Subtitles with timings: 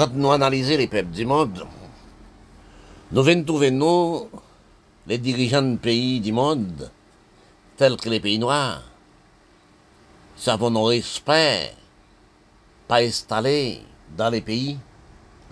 [0.00, 1.62] quand nous analysons les peuples du monde,
[3.12, 4.30] nous venons trouver nous,
[5.06, 6.90] les dirigeants de pays du monde,
[7.76, 8.82] tels que les pays noirs,
[10.36, 11.74] savons nos respect,
[12.88, 13.82] pas installé
[14.16, 14.78] dans les pays,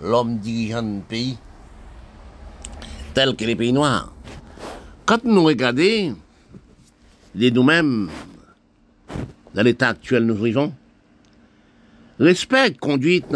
[0.01, 1.37] l'homme dirigeant de pays,
[3.13, 4.11] tels que les pays noirs.
[5.05, 6.15] Quand nous regardons
[7.35, 8.09] les nous-mêmes,
[9.53, 10.73] dans l'état actuel nous vivons,
[12.19, 13.35] respect conduite.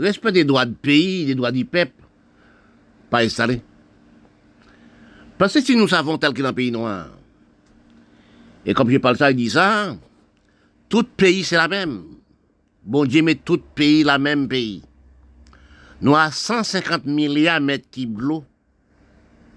[0.00, 1.92] Respect des droits du pays, des droits du peuple,
[3.10, 3.60] pas installé.
[5.36, 7.10] Parce que si nous savons tel que dans le pays noir,
[8.64, 9.94] et comme je parle ça, il dit ça,
[10.88, 12.02] tout pays c'est la même.
[12.82, 14.82] Bon Dieu met tout pays la même pays.
[16.00, 18.44] Nous avons 150 milliards de mètres cubes d'eau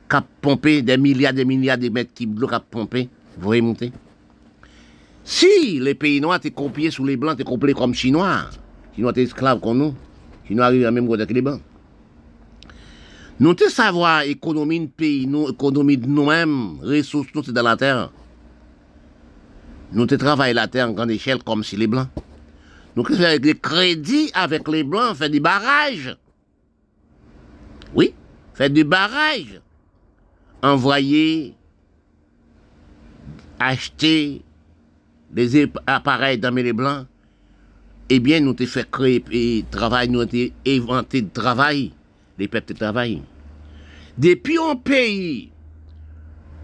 [0.10, 3.10] qui pompé, des milliards des milliards de mètres cubes d'eau qui pompé.
[3.38, 3.94] Vous voyez monter?
[5.24, 8.50] Si les pays noirs étaient copiés sous les blancs, étaient copiés comme chinois,
[8.94, 9.96] chinois étaient esclaves comme nous,
[10.48, 11.62] chinois arrivent à même côté que les blancs.
[13.40, 17.76] Nous devons savoir l'économie de pays, nous, l'économie de nous-mêmes, ressources, nous, c'est dans la
[17.76, 18.12] terre.
[19.92, 22.08] Nous devons travailler la terre en grande échelle comme si les blancs.
[22.96, 26.16] Nous devons faire des crédits avec les blancs, faire des barrages.
[27.96, 28.14] Oui,
[28.54, 29.62] faire des barrages.
[30.62, 31.56] Envoyer,
[33.60, 34.42] acheter
[35.32, 37.08] des appareils dans les blancs.
[38.16, 41.92] Eh bien, nous avons fait créer et travail, nous avons inventé de travail
[42.38, 43.24] les peuples de travail.
[44.16, 45.50] Depuis un pays,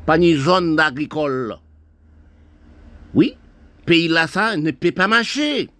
[0.05, 1.57] pas une zone agricole,
[3.15, 3.33] oui,
[3.83, 5.71] pays là, ça ne peut pas marcher.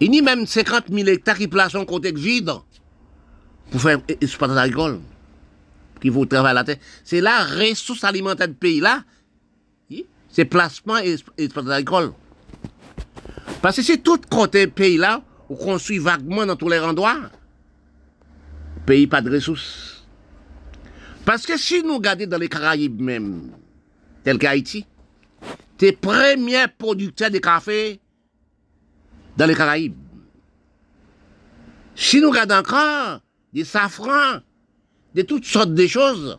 [0.00, 2.50] Il n'y a même 50 000 hectares qui placent en côté vide
[3.70, 5.00] pour faire exploitation agricole,
[5.98, 6.76] qui vont travailler la terre.
[7.04, 9.02] C'est la ressource alimentaire du pays là,
[10.28, 12.12] c'est placement et exploitation agricole.
[13.62, 17.30] Parce que c'est tout côté pays là, on construit vaguement dans tous les endroits
[18.86, 20.06] pays pas de ressources.
[21.24, 23.50] Parce que si nous regardons dans les Caraïbes même,
[24.22, 24.86] tel qu'Haïti,
[25.76, 28.00] tes premiers producteurs de café
[29.36, 29.96] dans les Caraïbes.
[31.96, 33.20] Si nous regardons encore
[33.52, 34.40] des safrans,
[35.14, 36.38] de toutes sortes de choses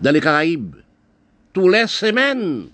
[0.00, 0.76] dans les Caraïbes,
[1.52, 2.68] tous les semaines,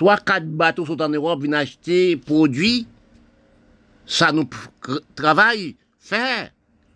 [0.00, 2.86] trois, quatre bateaux sont en Europe, viennent acheter produits,
[4.06, 4.48] ça nous
[5.14, 6.50] travaille, faire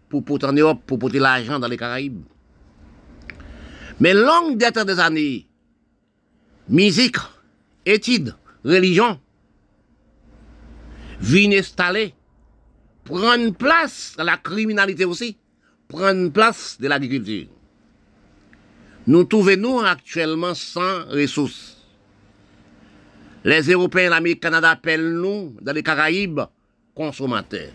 [0.08, 2.24] pour porter Europe, pour porter l'argent dans les Caraïbes.
[4.00, 5.46] Mais longue date des années,
[6.70, 7.18] musique,
[7.84, 9.20] études, religion,
[11.20, 12.14] viennent installer,
[13.04, 15.36] prendre place dans la criminalité aussi,
[15.88, 17.48] prendre place de l'agriculture.
[19.06, 21.73] Nous trouvons-nous actuellement sans ressources.
[23.44, 26.40] Les Européens, l'Amérique, Canada appellent nous, dans les Caraïbes,
[26.94, 27.72] consommateurs.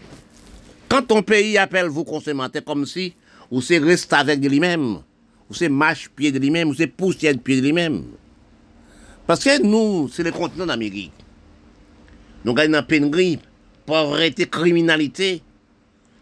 [0.87, 3.13] Quand ton pays appelle vous consommateurs comme si
[3.51, 5.01] vous c'est reste avec lui-même,
[5.47, 8.05] vous c'est mâche pied de lui-même, vous c'est poussière de pied de lui-même.
[9.27, 11.11] Parce que nous, c'est le continent d'Amérique.
[12.43, 13.37] Nous gagnons dans pénurie,
[13.85, 15.43] pauvreté, criminalité.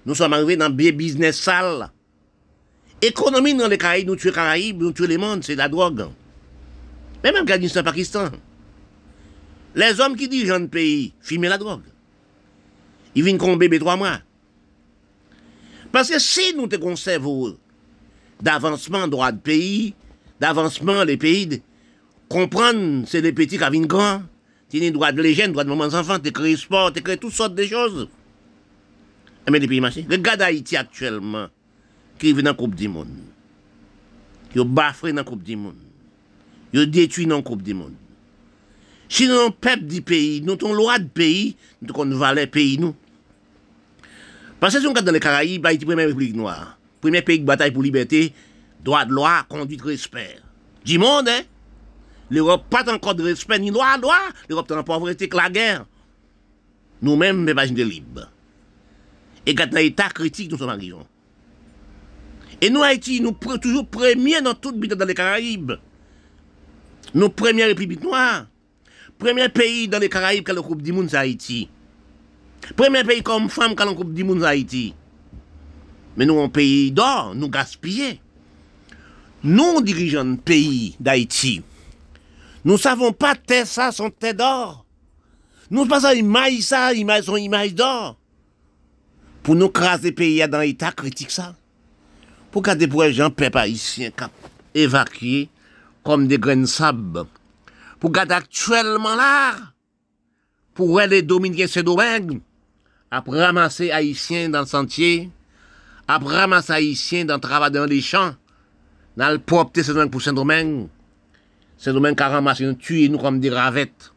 [0.06, 1.90] Nous sommes arrivés dans des business sales.
[3.02, 6.08] Économie dans les Caraïbes, nous tuons les Caraïbes, nous tuons les mondes, c'est la drogue.
[7.24, 8.30] Même en Afghanistan, Pakistan.
[9.78, 11.84] Les hommes qui dirigent un pays fument la drogue.
[13.14, 14.20] Ils viennent un bébé trois mois.
[15.92, 17.56] Parce que si nous te conservons
[18.42, 19.94] d'avancement droit de pays,
[20.40, 21.62] d'avancement les pays,
[22.28, 24.24] comprendre c'est les petits qui viennent grands,
[24.72, 27.34] tu as droit de légende, droit de moments enfants, tu créé sport, tu créé toutes
[27.34, 28.10] sortes de choses.
[29.48, 30.08] Mais les pays marchés.
[30.10, 31.50] Regarde Haïti actuellement,
[32.18, 33.14] qui vient dans la Coupe du Monde.
[34.52, 35.76] Qui ont baffré dans la Coupe du Monde.
[36.74, 37.94] Ils ont détruit dans la Coupe du Monde.
[39.10, 42.78] Si nous sommes peuple du pays, nous avons loi de pays, nous avons valeur pays,
[42.78, 42.96] nous.
[44.60, 47.46] Parce que si on regarde dans les Caraïbes, Haïti, première république noire, premier pays de
[47.46, 48.34] bataille pour liberté,
[48.84, 50.38] droit de loi, conduite, respect.
[50.84, 51.42] Du monde, hein?
[52.30, 54.16] L'Europe pas encore de respect ni droit, droit.
[54.50, 55.86] L'Europe est en pauvreté que la guerre.
[57.02, 58.30] Nous-mêmes, mais pas de libre.
[59.46, 60.96] Et quand dans l'état critique, nous sommes arrivés.
[62.60, 65.74] Et nous, Haïti, nous sommes toujours premiers dans toute dans les Caraïbes.
[67.14, 68.48] Nos premières républiques noires.
[69.20, 71.70] Premier pays dans les Caraïbes qui a le groupe du monde, c'est Haïti.
[72.76, 74.94] Premier pays comme femme qui a le coupe du monde, c'est Haïti.
[76.16, 78.18] Mais nous, un pays d'or, nous gaspillons.
[79.44, 81.62] Nous, dirigeants du pays d'Haïti,
[82.66, 84.86] nous savons pas terre ça, son terre d'or.
[85.70, 88.18] Nous pas ça, image ça, image son image d'or.
[89.44, 91.56] Pour nous craser pays dans l'état critique ça.
[92.52, 94.12] Pour garder pour les gens, peuple haïtien,
[94.74, 95.50] évacués
[96.04, 97.26] comme des graines de sable.
[98.00, 99.56] Pour garder actuellement là,
[100.74, 102.42] pour les dominicains ces domaines,
[103.10, 105.32] à ramasser Haïtiens dans le sentier,
[106.08, 108.36] à ramasser Haïtiens dans le travail dans les champs,
[109.16, 110.88] dans le propre Saint-Domingue pour Saint-Domingue.
[111.78, 114.14] Saint-Domingue qui a ramassé nous, nous comme des ravettes.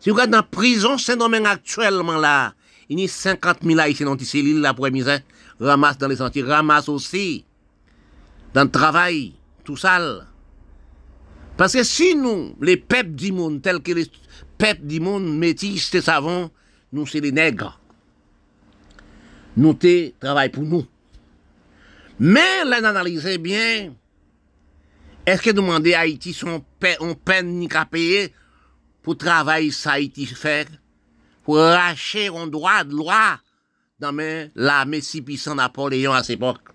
[0.00, 2.54] Si vous regardez dans la prison Saint-Domingue actuellement là,
[2.88, 5.20] il y a 50 000 Haïtiens dans les cellules là pour misère,
[5.60, 7.44] ramasse dans les sentiers, ramasse aussi
[8.54, 9.98] dans le travail, tout ça.
[11.62, 14.10] Parce que si nous, les peuples du monde, tels que les
[14.58, 16.50] peuples du monde, métis, et savants,
[16.92, 17.80] nous c'est les nègres.
[19.56, 20.84] Nous te travail pour nous.
[22.18, 23.94] Mais l'analyser bien,
[25.24, 26.64] est-ce que demander à Haïti son
[26.98, 28.34] on peine ni qu'à payer
[29.00, 30.66] pour travailler ça Haïti faire,
[31.44, 33.38] pour racher un droit de loi
[34.00, 36.70] dans la messie puissant Napoléon à cette époque,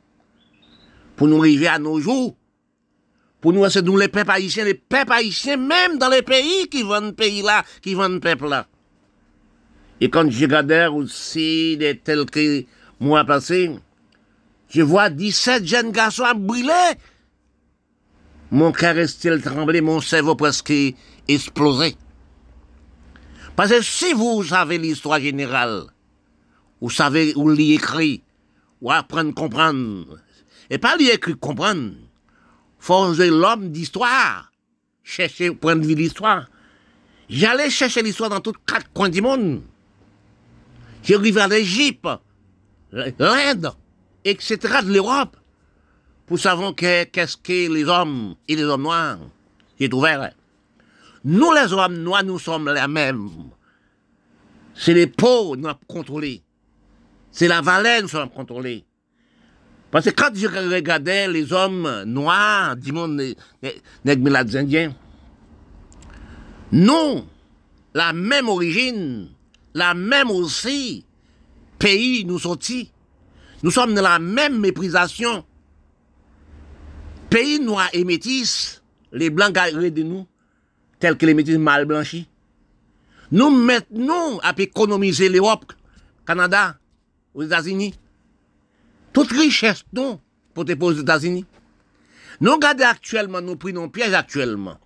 [1.18, 2.38] pour nous arriver à nos jours,
[3.42, 6.82] pour nous, c'est nous les peuples haïtiens, les peuples haïtiens, même dans les pays qui
[6.84, 8.68] vendent pays là, qui vendent peuple là.
[10.02, 12.64] Et quand je regarde aussi des tels que
[13.00, 13.72] moi passé,
[14.70, 16.94] je vois 17 jeunes garçons brûler.
[18.50, 20.74] Mon cœur restait tremblé, mon cerveau presque
[21.28, 21.96] explosé.
[23.56, 25.84] Parce que si vous savez l'histoire générale,
[26.80, 28.24] vous savez où l'y écrit,
[28.82, 30.20] ou apprendre comprendre,
[30.70, 31.94] et pas l'y écrit comprendre,
[32.80, 34.52] faut l'homme d'histoire,
[35.04, 36.48] chercher point de vue l'histoire.
[37.30, 39.62] J'allais chercher l'histoire dans tous quatre coins du monde.
[41.04, 42.08] J'arrivais à l'Égypte,
[42.92, 43.72] l'Inde,
[44.24, 45.38] etc., de l'Europe,
[46.26, 49.20] pour savoir qu'est-ce que les hommes et les hommes noirs.
[49.80, 50.16] J'ai trouvé.
[51.24, 53.30] Nous, les hommes noirs, nous sommes les mêmes.
[54.74, 56.44] C'est les peaux nous avons contrôlés.
[57.32, 58.86] C'est la vallée nous sommes contrôlés.
[59.92, 63.22] Parce que quand je regardais les hommes noirs du monde
[64.04, 64.94] des indiens,
[66.72, 67.24] nous,
[67.94, 69.30] la même origine,
[69.74, 71.06] la même aussi
[71.80, 72.92] pays nous sortis.
[73.64, 75.46] Nous sommes dans la même méprisation.
[77.30, 78.82] Pays noirs et métis,
[79.12, 80.26] les blancs garés de nous,
[81.00, 82.28] tels que les métis mal blanchis.
[83.32, 85.74] Nous mettons à économiser l'Europe,
[86.26, 86.78] Canada,
[87.34, 87.94] aux États-Unis.
[89.18, 90.22] Toute richesse, non,
[90.54, 91.44] pour te aux États-Unis.
[92.40, 94.78] Nous regardons actuellement, nous prenons piège actuellement.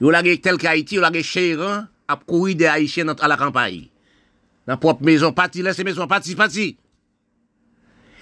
[0.00, 3.88] Nous avons tel qu'Haïti, nous avons cher à courir des Haïtiens à la campagne.
[4.68, 6.78] Dans la propre maison, parti, laisse maison, parti, parti.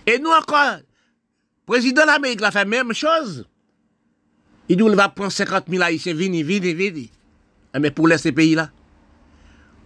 [0.06, 3.46] Et nous encore, le président de l'Amérique a fait la même chose.
[4.70, 7.10] Il dit, il va prendre 50 000 Haïtiens, vini, vini, vini.
[7.74, 8.70] Eh, mais pour laisser ce pays-là.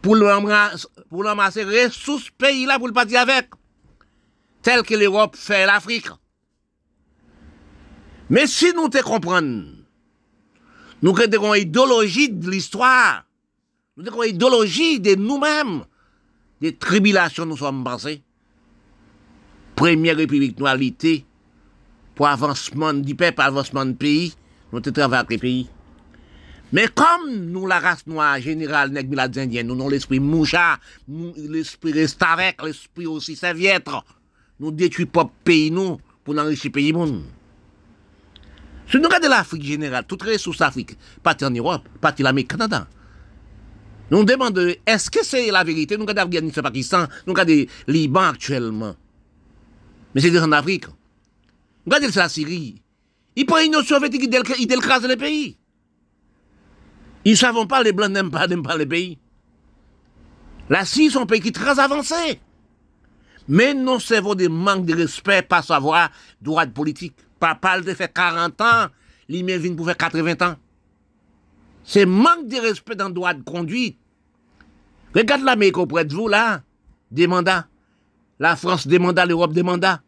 [0.02, 3.48] Pour les ressources pays-là pour le partir avec
[4.66, 6.08] tel que l'Europe fait l'Afrique.
[8.28, 9.64] Mais si nous te comprenons,
[11.02, 13.24] nous avons une idéologie de l'histoire,
[13.96, 15.84] nous avons une idéologie de nous-mêmes,
[16.60, 18.24] des tribulations nous sommes passés.
[19.76, 21.24] Première République noalité,
[22.16, 24.34] pour avancement du peuple, avancement du pays,
[24.72, 25.70] nous travaillons avec les pays.
[26.72, 33.06] Mais comme nous, la race noire générale, nous avons l'esprit moucha, l'esprit reste avec, l'esprit
[33.06, 33.88] aussi serviette,
[34.60, 37.24] nous détruisons pas pays, nous, pour enrichir pays monde.
[38.90, 42.86] Si nous regardons l'Afrique générale, toutes les ressources d'Afrique, partie en Europe, partie l'Amérique, Canada.
[44.10, 45.96] Nous demandons, est-ce que c'est la vérité?
[45.96, 48.94] Nous regardons l'Afghanistan, Pakistan, nous regardons le Liban actuellement.
[50.14, 50.86] Mais c'est en Afrique.
[50.86, 52.80] Nous regardons la Syrie.
[53.34, 55.56] Ils prennent une soviétique, ils écrasent les pays.
[57.24, 59.18] Ils ne savent pas, les Blancs n'aiment pas, pas les pays.
[60.70, 62.40] La Syrie, c'est un pays qui est très avancé.
[63.48, 66.10] Mais non, c'est des manques de respect, pas savoir
[66.40, 67.14] droit politique.
[67.38, 68.86] Papa, il fait 40 ans,
[69.28, 70.56] lui-même vient pour faire 80 ans.
[71.84, 73.98] C'est manque de respect dans le droit de conduite.
[75.14, 76.62] Regarde l'Amérique auprès de vous, là.
[77.10, 77.68] Demanda.
[78.38, 80.02] La France demanda, l'Europe demanda.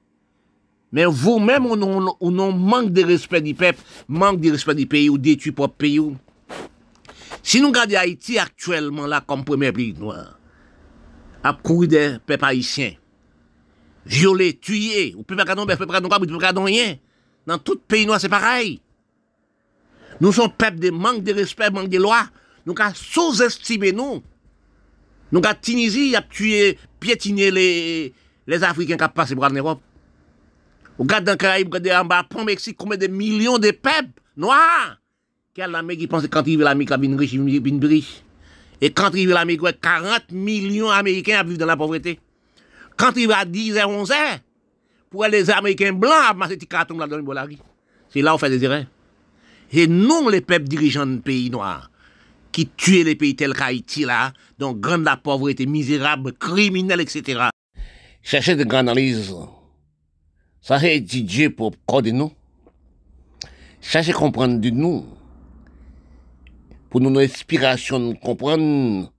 [0.91, 5.19] Mais vous-même, on, on, manque de respect du peuple, manque de respect du pays, ou
[5.19, 6.01] détruit propre pays.
[7.43, 10.39] Si nous regardons Haïti actuellement, là, comme premier pays noir,
[11.45, 12.95] à courir des peuples haïtiens,
[14.09, 16.97] violé, tué, ou peut pas non, peut pas non, peut pas rien.
[17.47, 18.81] Dans tout pays noir, c'est pareil.
[20.21, 22.27] Nous sommes peuple de manque de respect, manque de loi.
[22.67, 24.23] Nous avons sous-estimé nous.
[25.31, 28.13] Nous avons Tunisie, a tué, piétiné les,
[28.47, 29.81] les Africains qui ont passé pour en Europe.
[30.97, 34.21] Vous regardez dans les Caraïbes, regardez en bas, pour Mexique, combien de millions de peuples
[34.37, 34.99] noirs.
[35.55, 38.23] Quel l'Amérique qui pense que quand il veut l'Amérique, il vient riche, il vient riche.
[38.81, 42.19] Et quand il veut l'Amérique, 40 millions d'Américains vivent dans la pauvreté.
[42.99, 44.15] Quand il va à 10 h 11 h
[45.09, 46.37] pour les Américains blancs
[46.69, 47.47] cartons là dans
[48.11, 48.85] C'est là où on fait des erreurs.
[49.73, 51.91] Et nous, les peuples dirigeants de pays noirs,
[52.51, 57.49] qui tuait les pays tels qu'Haïti là, donc grande la pauvreté, misérable, criminel, etc.
[58.23, 59.35] Cherchez de grandes analyses.
[60.61, 62.33] Ça c'est étudié pour coder nous.
[63.81, 65.07] Cherchez comprendre de nous.
[66.91, 69.13] Pour nous, nos inspirations, comprendre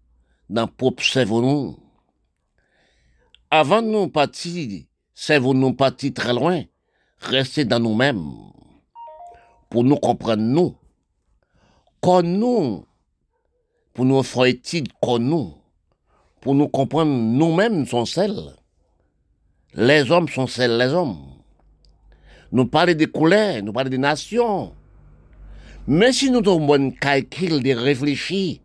[0.49, 1.88] dans propre cerveau nous.
[3.51, 4.83] Avant de nous partir,
[5.15, 6.61] cerveau nous partir très loin,
[7.17, 8.23] rester dans nous-mêmes.
[9.71, 10.75] Pour nous comprendre nous.
[11.99, 12.85] Comme nous,
[13.95, 15.55] pour nous faire étude comme nous,
[16.41, 18.55] pour nous comprendre nous-mêmes sont celles.
[19.73, 21.17] Les hommes sont celles, les hommes.
[22.51, 24.75] Nous parlons des couleurs, nous parlons des nations.
[25.87, 28.59] Mais si nous avons un calcul de réfléchir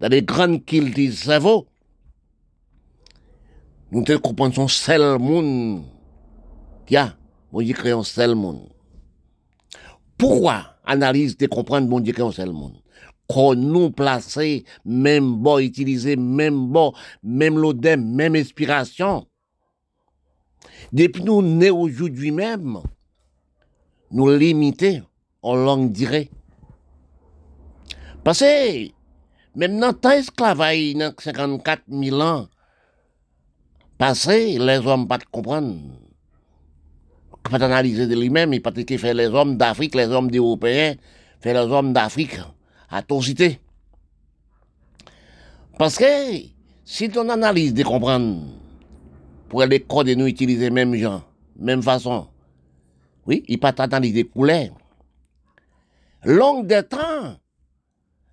[0.00, 1.66] dans les grandes kills du cerveau,
[3.92, 5.84] nous te comprenons seul monde.
[6.86, 7.14] Tiens,
[7.52, 8.70] bon Dieu crée un seul monde.
[10.16, 12.76] Pourquoi analyse de comprendre bon Dieu crée un seul monde?
[13.28, 19.26] Qu'on nous placer, même bon, utiliser même bon, même l'odème, même inspiration.
[20.90, 22.78] Depuis nous nés aujourd'hui même,
[24.10, 25.02] nous limiter
[25.42, 26.32] en langue directe.
[28.24, 28.88] Parce que
[29.54, 32.48] maintenant, tant esclavage dans 54 000 ans,
[34.02, 35.76] passé, les hommes pas comprendre.
[37.48, 40.94] Pas analyser de lui-même, il pas que fait les hommes d'Afrique, les hommes d'Européens,
[41.40, 42.36] fait les hommes d'Afrique,
[42.90, 43.60] à cité.
[45.78, 46.04] Parce que
[46.84, 48.42] si ton analyse de comprendre,
[49.48, 51.22] pour les codes nous utiliser même gens,
[51.56, 52.26] même façon,
[53.24, 54.74] oui, il pas analyser des couleurs.
[56.24, 57.36] Longue de temps,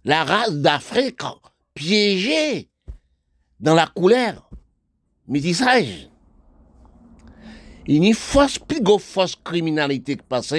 [0.04, 1.22] la race d'Afrique
[1.76, 2.72] piégée
[3.60, 4.50] dans la couleur,
[5.30, 6.10] métissage.
[7.88, 10.54] Il y a une fausse, plus grosse fausse criminalité qui passe,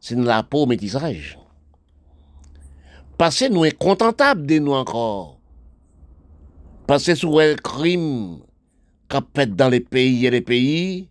[0.00, 1.38] c'est la peau métissage.
[3.18, 5.40] Que nous sommes contentables de nous encore.
[6.86, 8.40] Que sur le crime
[9.08, 11.08] qu'a fait dans les pays et les pays,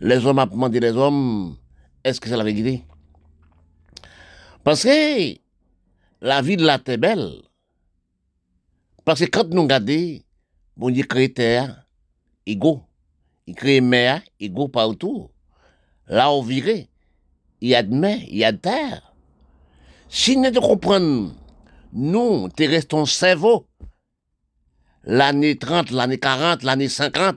[0.00, 1.56] les hommes ont demandé les hommes,
[2.02, 2.84] est-ce que c'est la vérité?
[4.64, 5.34] Parce que
[6.20, 7.42] la vie de la terre belle.
[9.04, 10.18] Parce que quand nous regardons,
[10.80, 11.86] bon Dieu crée terre
[12.46, 12.82] égaux.
[13.46, 15.30] Il crée mer égaux partout.
[16.06, 16.88] Là où viré,
[17.60, 19.14] il y a de mer, il y a de terre.
[20.08, 21.36] Si nous ne comprenons,
[21.92, 23.68] nous, tu restes ton cerveau,
[25.04, 27.36] l'année 30, l'année 40, l'année 50.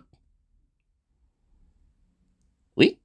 [2.77, 2.97] Oui.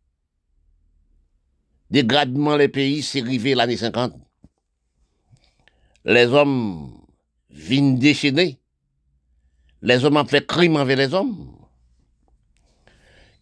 [1.90, 4.14] Dégradement les pays, c'est arrivé l'année 50
[6.08, 6.90] les hommes
[7.50, 8.57] viennent déchaîner.
[9.82, 11.54] Les hommes ont fait crime envers les hommes.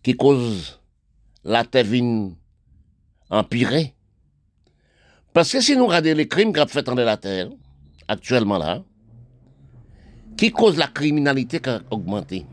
[0.02, 0.80] Qui cause
[1.44, 1.86] la terre
[3.30, 3.94] empirer.
[5.32, 7.48] Parce que si nous regardons les crimes qu'a fait envers la terre,
[8.08, 8.82] actuellement là,
[10.36, 12.46] qui cause la criminalité qui a augmenté?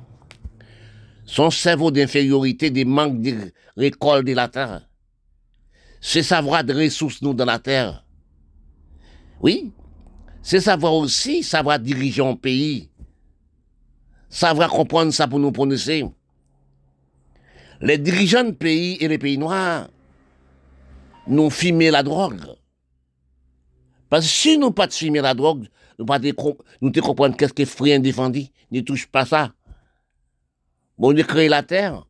[1.26, 4.88] Son cerveau d'infériorité, des manques de récolte de la terre.
[6.02, 8.06] C'est savoir de ressources nous dans la terre.
[9.42, 9.72] Oui,
[10.42, 12.90] c'est savoir aussi, savoir diriger un pays.
[14.34, 16.04] Savoir comprendre ça pour nous prononcer.
[17.82, 19.90] Les dirigeants de pays et les pays noirs
[21.28, 22.42] nous filmé la drogue.
[24.10, 25.68] Parce que si nous pas filmer la drogue,
[26.00, 26.18] nous pas
[26.82, 29.54] nous te comprendre qu'est-ce que frère défendu, ne touche pas ça.
[30.98, 32.04] Bon, Dieu crée la terre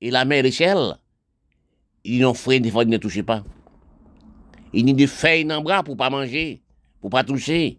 [0.00, 0.96] et la mer et l'échelle.
[2.02, 3.44] Ils n'ont frère défendu, ne touchez pas.
[4.72, 6.60] Ils n'ont des feuilles dans le bras pour pas manger
[7.00, 7.78] pour pas toucher.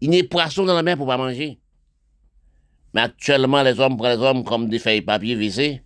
[0.00, 1.60] Il n'y a poisson dans la mer pour pas manger.
[2.94, 5.82] Mais actuellement, les hommes prennent les hommes comme des feuilles papier vissées.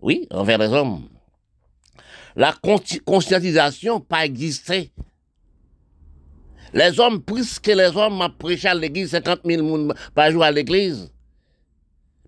[0.00, 1.08] Oui, envers les hommes.
[2.36, 2.54] La
[3.04, 4.92] conscientisation pas existé.
[6.72, 10.44] Les hommes, plus que les hommes m'ont prêché à l'église, 50 000 personnes par jour
[10.44, 11.12] à l'église.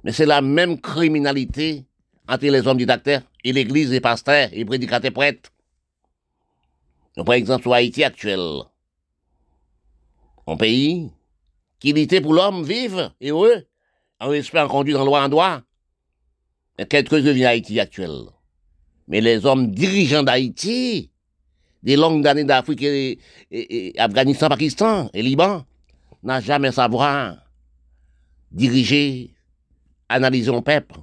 [0.05, 1.87] Mais c'est la même criminalité
[2.29, 5.51] entre les hommes didacteurs et l'église, les pasteurs et prédicateurs prêtres.
[7.15, 8.41] Par exemple, sur Haïti actuel,
[10.47, 11.11] un pays
[11.83, 13.67] qui était pour l'homme vivre et heureux,
[14.21, 15.63] en respect en conduit dans loi en droit.
[16.79, 18.21] Et quelque chose devient Haïti actuel.
[19.09, 21.11] Mais les hommes dirigeants d'Haïti,
[21.83, 25.65] des longues années d'Afrique et, Afghanistan, Pakistan et Liban,
[26.23, 27.37] n'a jamais savoir
[28.53, 29.35] diriger,
[30.09, 31.01] analyser un peuple.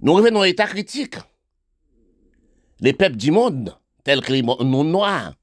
[0.00, 1.16] Nous revenons à l'état critique.
[2.80, 5.34] Les peuples du monde, tels que les mondes noirs,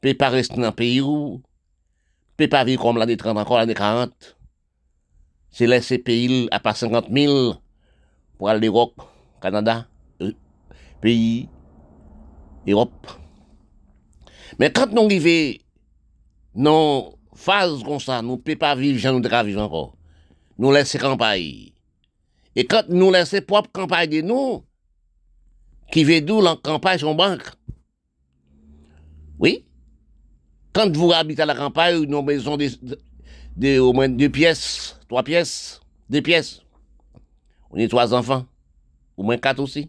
[0.00, 1.42] peut pas rester dans le pays où,
[2.40, 4.36] peut pas vivre comme l'année 30, encore l'année 40.
[5.50, 7.54] C'est laisser pays à pas 50 000
[8.38, 9.02] pour aller l'Europe,
[9.42, 9.86] Canada,
[10.22, 10.32] euh,
[11.00, 11.48] pays,
[12.66, 13.06] Europe.
[14.58, 15.58] Mais quand nous arrivons
[16.54, 19.96] non phase comme ça, nous ne pouvons pas vivre, j'en nous vivre encore.
[20.58, 21.72] Nous laisser campagne.
[22.56, 24.64] Et quand nous laissons propre campagne de nous,
[25.92, 27.50] qui veut d'où la campagne son banque.
[29.38, 29.64] Oui?
[30.72, 32.68] Quand vous habitez à la campagne, une maison de,
[33.56, 36.62] de, au moins deux pièces, trois pièces, deux pièces.
[37.70, 38.46] On est trois enfants,
[39.16, 39.88] au moins quatre aussi.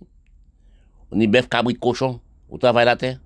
[1.12, 2.20] On est bœuf, cabri, cochon,
[2.50, 3.20] on travaille la terre.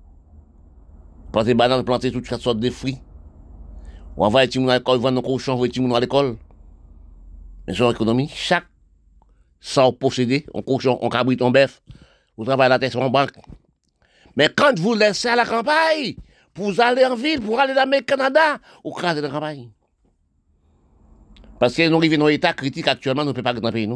[1.32, 2.98] Planter bananes, planter toutes sortes de fruits.
[4.18, 6.38] On va être à l'école, vendre nos cochons, on va à l'école.
[7.68, 8.66] Mais sur l'économie, chaque
[9.60, 11.82] sans posséder, on cochon, on cabrit, on bœuf,
[12.38, 13.32] vous travaillez la terre sur une banque.
[14.36, 16.16] Mais quand vous laissez à la campagne,
[16.56, 19.70] pour aller en ville, pour aller dans le Canada, vous crasez la campagne.
[21.60, 23.74] Parce que nous vivons dans un état critique actuellement, nous ne pouvons pas dans le
[23.74, 23.90] pays.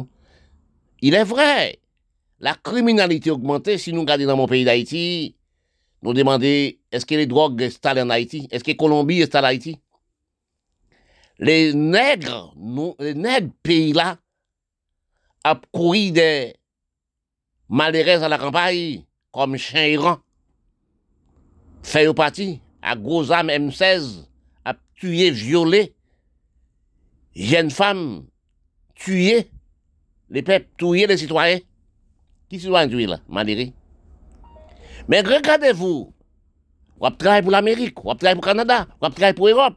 [1.00, 1.80] Il est vrai,
[2.38, 5.34] la criminalité augmentée, si nous regardons dans mon pays d'Haïti,
[6.02, 6.44] nous demandons,
[6.92, 8.46] est-ce que les drogues installées en Haïti?
[8.50, 9.78] Est-ce que Colombie installe en Haïti?
[11.38, 12.54] Les nègres,
[12.98, 14.18] les nègres pays là,
[15.44, 16.54] a couru des
[17.70, 20.18] malheureuses à la campagne, comme chien errant.
[21.82, 24.26] Fait au parti, à gros âme M16,
[24.64, 25.94] a tué, violé,
[27.34, 28.26] jeunes femmes,
[28.94, 29.50] tué,
[30.28, 31.58] les peuples, tué les citoyens.
[32.48, 33.72] Qui citoyen tué là, malheureux?
[35.08, 36.12] Mais regardez-vous,
[37.00, 39.76] vous travaillez pour l'Amérique, vous travaillez pour le Canada, vous travaillez pour l'Europe,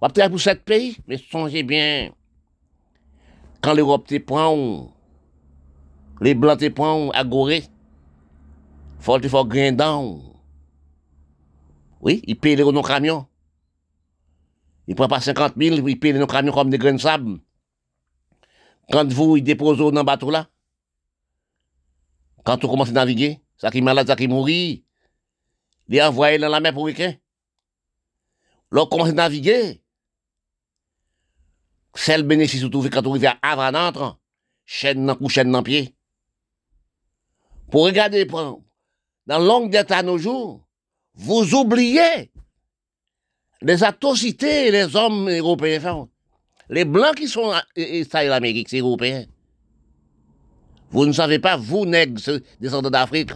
[0.00, 2.12] vous travaillez pour sept pays, mais songez bien,
[3.62, 4.92] quand l'Europe te prend,
[6.20, 7.64] les Blancs te prennent à Gorée,
[9.00, 9.44] faut te faire.
[12.04, 13.26] Oui, ils payent nos camions.
[14.86, 17.40] Ils ne prennent pas 50 000, ils payent nos camions comme des grains de sable.
[18.92, 20.50] Quand vous, ils déposent dans le bateau là,
[22.44, 24.84] quand vous commencez à naviguer, ça qui est malade, ça qui mourit,
[25.88, 27.14] ils envoient dans la mer pour week-end.
[28.70, 29.82] Lorsqu'on commence à naviguer,
[31.94, 34.18] c'est le bénéfice que vous quand vous arrivez à Avanantre,
[34.66, 35.96] chaîne dans cou, chaîne dans pied.
[37.70, 40.63] Pour regarder, dans longue date à nos jours,
[41.14, 42.30] vous oubliez
[43.62, 46.08] les atrocités les hommes européens.
[46.68, 49.26] Les blancs qui sont installés en Amérique, c'est européens.
[50.90, 52.20] Vous ne savez pas, vous, nègres,
[52.60, 53.30] descendants d'Afrique,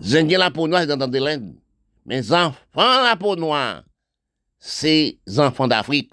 [0.00, 1.54] les Indiens la peau noire, c'est dans de.
[2.06, 3.82] Mais enfants la peau noire,
[4.58, 6.12] c'est enfants d'Afrique.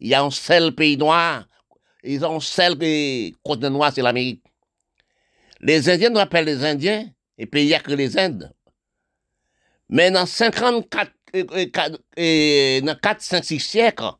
[0.00, 1.46] Il y a un seul pays noir,
[2.02, 2.76] ils ont un seul
[3.42, 4.42] continent noir, c'est l'Amérique.
[5.60, 7.08] Les Indiens nous appellent les Indiens,
[7.38, 8.52] et puis il que les Indes.
[9.90, 11.10] Mais dans 54,
[12.16, 14.12] et, dans 4, 5, 6 siècles,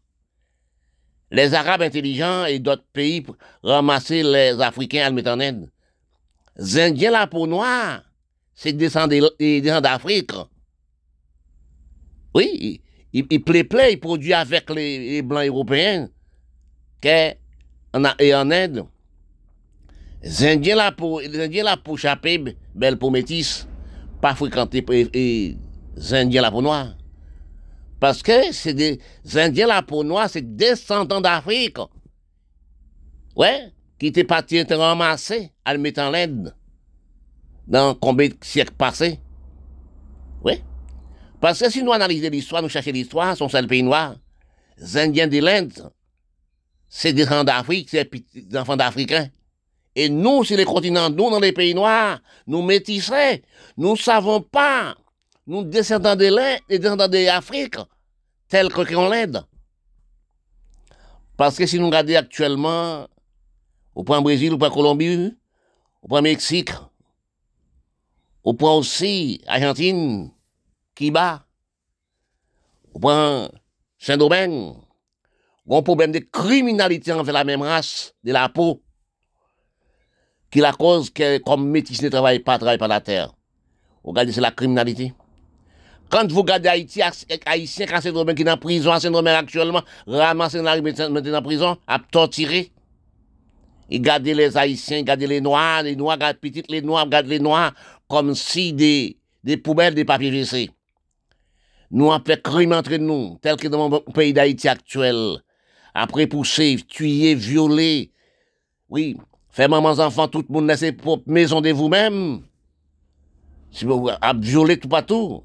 [1.31, 3.25] les Arabes intelligents et d'autres pays
[3.63, 5.71] ramassaient les Africains en Inde.
[6.57, 8.03] Les Indiens, la peau noire,
[8.53, 10.33] c'est des descendants d'Afrique.
[12.35, 16.09] Oui, il, il plaît, il produit avec les, Blancs européens
[17.05, 17.37] et
[17.95, 18.87] en Inde.
[20.23, 21.63] Les Indiens là pour, les
[22.75, 22.99] belle
[24.21, 25.57] pas fréquenter les
[26.13, 26.97] Indiens là pour noirs.
[27.99, 29.01] Parce que c'est des
[29.35, 31.79] Indiens là pour noirs, c'est descendants d'Afrique.
[33.37, 36.55] Ouais, qui étaient partis être ramassés à le mettre en l'aide
[37.67, 39.21] dans combien de siècles passés.
[40.43, 40.63] Oui.
[41.41, 44.17] Parce que si nous analysons l'histoire, nous cherchons l'histoire, son seul pays noir,
[44.79, 45.93] les Indiens de l'Inde,
[46.89, 49.29] c'est des enfants d'Afrique, c'est des enfants d'Africains.
[50.01, 53.43] Et nous, sur les continents, nous, dans les pays noirs, nous métissés,
[53.77, 54.97] nous ne savons pas,
[55.47, 57.77] nous descendants de l'Inde, et descendants d'Afrique,
[58.49, 59.43] tels que qu'on l'aide.
[61.37, 63.09] Parce que si nous regardons actuellement,
[63.95, 65.37] au point Brésil, au point Colombie,
[66.01, 66.71] au point Mexique,
[68.43, 70.31] au point aussi Argentine,
[70.95, 71.45] Kiba,
[72.95, 73.51] au point
[73.99, 74.77] Saint-Domingue,
[75.71, 78.83] un problème de criminalité envers la même race, de la peau,
[80.51, 83.33] qui la cause que comme métis ne travaille pas, travaille pas la terre.
[84.03, 85.13] Regardez, c'est la criminalité.
[86.09, 90.75] Quand vous regardez Haïti, Haïtien qui est qui est en prison, Saint-Domingue actuellement, ramassé dans
[90.75, 92.73] la prison, à torturer.
[93.89, 97.41] Et gardez les Haïtiens, gardez les Noirs, les Noirs, gardez petites les Noirs, gardez les
[97.41, 97.73] Noirs,
[98.09, 100.71] comme si des, des poubelles, des papiers WC.
[101.93, 105.39] Nous avons fait crime entre nous, tel que dans mon pays d'Haïti actuel.
[105.95, 108.13] Après pousser, tuer, violer.
[108.89, 109.17] Oui,
[109.51, 112.43] faire maman enfants, tout le monde laisser pour maison de vous-même.
[113.71, 115.43] Si vous avez violé tout partout.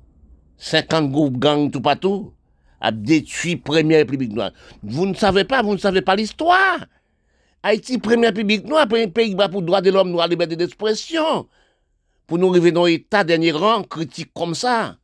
[0.57, 2.33] 50 groupes gangs tout partout.
[2.81, 4.51] A détruit première République noire.
[4.83, 6.85] Vous ne savez pas, vous ne savez pas l'histoire.
[7.63, 11.47] Haïti, première République noire, un pays pour droit de l'homme, noir, liberté d'expression.
[12.27, 14.97] Pour nous arriver dans l'état dernier rang, critique comme ça.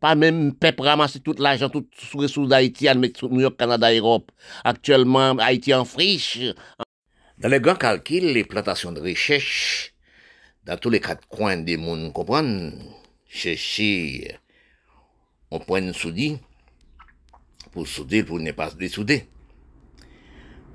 [0.00, 4.30] pas même peuple ramasser tout l'argent, tout sous ressources d'Haïti, à New York, Canada, Europe.
[4.62, 6.40] Actuellement, Haïti en friche.
[7.36, 9.92] Dans les grands calculs, les plantations de recherche,
[10.64, 12.72] dans tous les quatre coins des mondes, comprendre,
[13.26, 14.38] chercher,
[15.50, 16.38] on point de soudis,
[17.72, 19.26] pour souder, pour ne pas se dessouder.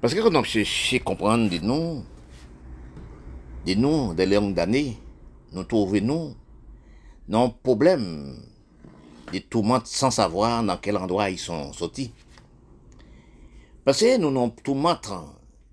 [0.02, 2.06] Parce que quand on cherche à comprendre des noms,
[3.65, 4.98] des noms, des longues d'années,
[5.54, 6.36] nous trouvons nous,
[7.30, 8.36] non problème
[9.32, 12.12] des tourmentes sans savoir dans quel endroit ils sont sortis.
[13.86, 15.10] Parce que nous nous tourmente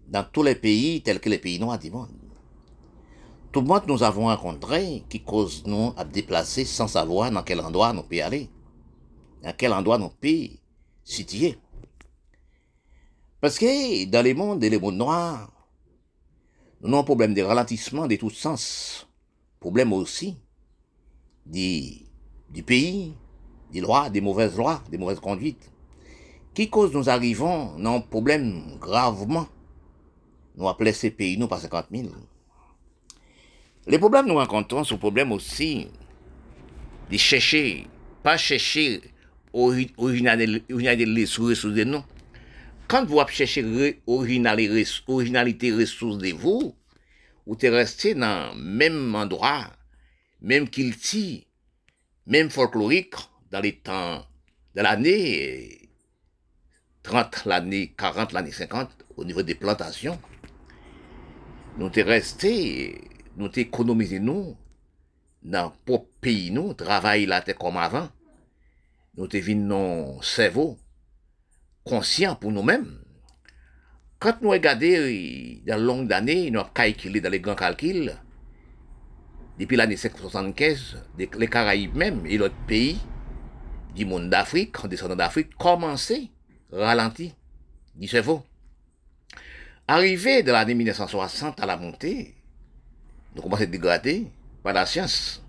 [0.09, 2.11] dans tous les pays tels que les pays noirs du monde.
[3.53, 8.03] Tourmente nous avons rencontré qui cause nous à déplacer sans savoir dans quel endroit nous
[8.03, 8.51] pouvons aller,
[9.42, 10.51] dans quel endroit nous pouvons
[11.05, 11.59] situer.
[13.40, 15.51] Parce que dans les mondes et les mondes noirs,
[16.81, 19.09] nous avons un problème de ralentissement de tous sens.
[19.61, 20.37] Problème aussi
[21.47, 22.07] du,
[22.51, 23.14] du pays,
[23.73, 25.71] des lois, des mauvaises lois, des mauvaises conduites.
[26.55, 29.47] Qui cause nous arrivons dans un problème gravement.
[30.57, 32.09] Nous appelons ces pays, nous, par 50 000.
[33.87, 35.88] Les problèmes nous rencontrons, ce problème aussi
[37.11, 37.87] de chercher,
[38.23, 39.01] pas chercher
[39.53, 40.64] originalité
[41.23, 42.03] ressources de nous.
[42.88, 46.75] Quand vous cherchez originalité ressources de vous,
[47.47, 49.66] vous êtes resté dans le même endroit,
[50.40, 51.40] même culture,
[52.27, 53.14] même folklorique,
[53.51, 54.27] dans les temps
[54.75, 55.88] de l'année
[57.03, 60.21] 30, l'année 40, l'année 50, au niveau des plantations,
[61.77, 62.51] nou te reste,
[63.37, 64.55] nou te ekonomize nou,
[65.47, 68.09] nan pop peyi nou, travay la te kom avan,
[69.17, 70.73] nou te vin nou sevo,
[71.87, 72.87] konsyant pou nou men.
[74.23, 74.95] Kant nou e gade,
[75.69, 78.09] dan long d'ane, nou ap kalkile dan le gran kalkil,
[79.61, 80.89] depi l'ane 575,
[81.21, 82.97] de, le Karaib men, e lot peyi,
[83.97, 86.27] di moun d'Afrique, an desan d'Afrique, komanse,
[86.73, 87.31] ralanti,
[87.97, 88.43] di sevo.
[89.88, 92.35] Arrivé de l'année 1960 à la montée,
[93.37, 94.27] nous commençons à dégrader
[94.64, 95.40] par la science.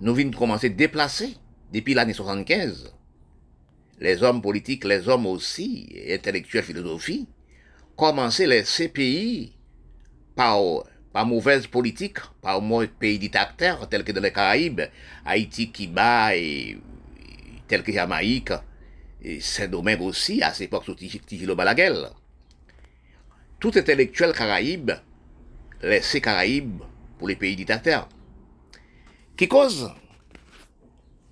[0.00, 1.36] Nous venons commencer à déplacer
[1.72, 2.92] depuis l'année 75.
[4.00, 7.28] Les hommes politiques, les hommes aussi, intellectuels, philosophie,
[7.96, 9.52] commençaient les CPI
[10.34, 10.58] par,
[11.12, 14.82] par mauvaise politique, par mauvais pays dictateurs tels que dans les Caraïbes,
[15.24, 16.76] Haïti, Cuba et
[17.68, 18.50] tels que Jamaïque,
[19.22, 21.54] et Saint-Domingue aussi, à cette époque, sous Tigilo.
[23.60, 24.92] Tout intellectuel caraïbe
[25.82, 26.82] laissé Caraïbes
[27.18, 28.08] pour les pays dictateurs.
[29.36, 29.90] Qui cause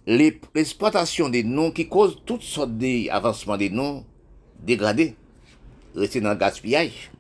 [0.07, 4.05] l'exploitation des noms, qui cause toutes sortes d'avancements des noms
[4.61, 5.17] dégradés,
[5.95, 7.11] rester dans le gaspillage.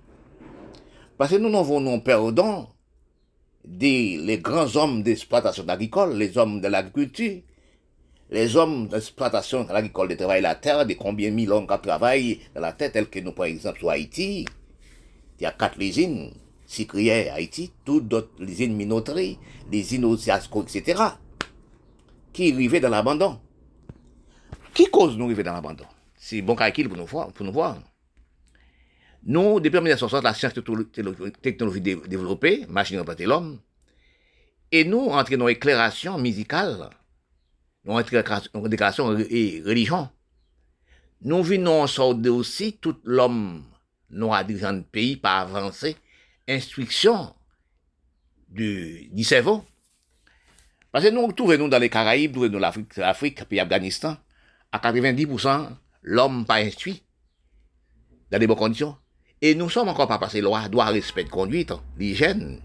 [1.18, 2.72] Parce que nous n'avons non perdant
[3.64, 7.42] des les grands hommes d'exploitation agricole, les hommes de l'agriculture,
[8.30, 12.60] les hommes d'exploitation agricole de travail la terre, de combien mille hommes qui travaillent dans
[12.60, 14.46] la terre, tels que nous, par exemple, sur Haïti.
[15.38, 16.32] Il y a quatre usines,
[16.66, 19.38] Sicrière, Haïti, toutes d'autres usines minoteries,
[19.70, 21.02] les usines Osiasco, etc.,
[22.32, 23.40] qui arrivaient dans l'abandon.
[24.74, 25.84] Qui cause nous arriver dans l'abandon?
[26.16, 27.32] C'est bon calcul pour nous voir.
[27.32, 27.78] Pour nous voir.
[29.24, 30.54] Nous, depuis 1960, la science
[31.42, 33.58] technologie développée, machine remplacer l'homme,
[34.70, 36.90] et nous, entre nos éclairations musicales,
[37.84, 38.02] nos
[38.68, 40.08] déclarations et religion.
[41.22, 43.64] Nous venons sortir aussi tout l'homme
[44.10, 45.96] noir dirigeant de pays par avancer
[46.48, 47.34] instruction
[48.48, 49.64] du, du cerveau.
[50.92, 54.16] Parce que nous trouvons dans les Caraïbes, nous l'Afrique, l'Afrique, puis l'Afghanistan,
[54.72, 55.68] à 90%,
[56.02, 57.02] l'homme pas instruit
[58.30, 58.96] dans des bonnes conditions.
[59.42, 62.60] Et nous sommes encore pas passés loi, droit, respect de conduite, l'hygiène,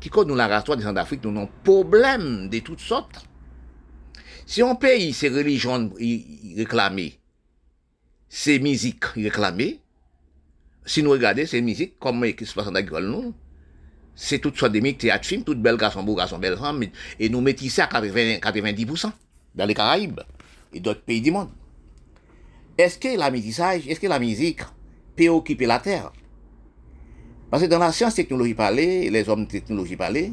[0.00, 3.24] qui compte nous la race des d'Afrique, nous avons problème de toutes sortes.
[4.44, 5.90] Si un pays, ces religions
[6.56, 7.18] réclamées,
[8.28, 9.81] ces musiques réclamées,
[10.84, 13.34] si nous regardons ces musiques, comme qui se passe en agricole, nous,
[14.14, 16.84] c'est toutes sortes de musiques, théâtre, film, toutes belles garçons, beaux garçons, belles femmes,
[17.18, 19.12] et nous mettons à 80, 90%
[19.54, 20.20] dans les Caraïbes
[20.72, 21.50] et d'autres pays du monde.
[22.76, 24.60] Est-ce que la métissage, est-ce que la musique
[25.16, 26.12] peut occuper la terre?
[27.50, 30.32] Parce que dans la science technologie parlée, les hommes technologie parlée,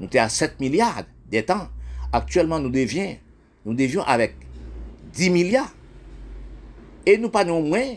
[0.00, 1.02] nous sommes à 7 milliards
[1.42, 1.68] temps.
[2.10, 3.18] Actuellement, nous devions
[3.66, 4.34] nous devions avec
[5.12, 5.74] 10 milliards.
[7.04, 7.96] Et nous pas moins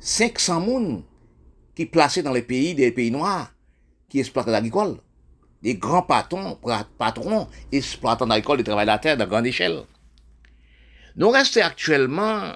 [0.00, 1.02] 500 personnes
[1.76, 3.52] qui placés dans les pays, des pays noirs,
[4.08, 4.96] qui exploitent l'agricole.
[5.62, 6.58] Des grands patrons,
[6.98, 9.82] patrons exploitant l'agricole de travail de la terre de grande échelle.
[11.16, 12.54] Nous restons actuellement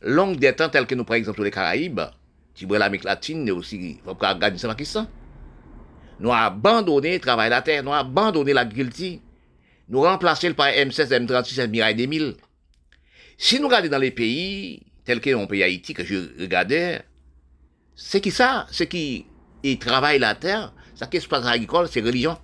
[0.00, 2.00] longue des temps tels que nous, par exemple, les Caraïbes,
[2.70, 5.06] l'Amérique latine, et aussi Afghanistan, Pakistan.
[6.20, 9.18] Nous avons abandonné le travail de la terre, nous avons abandonné l'agriculture,
[9.88, 12.36] nous remplacer par M16, M36, Mirail 2000.
[13.36, 17.00] Si nous regardons dans les pays, tels que mon pays Haïti, que je regardais,
[17.94, 18.66] c'est qui ça?
[18.70, 19.24] C'est qui
[19.62, 22.36] ils travaillent la terre, ça qui se passe agricole, c'est religion.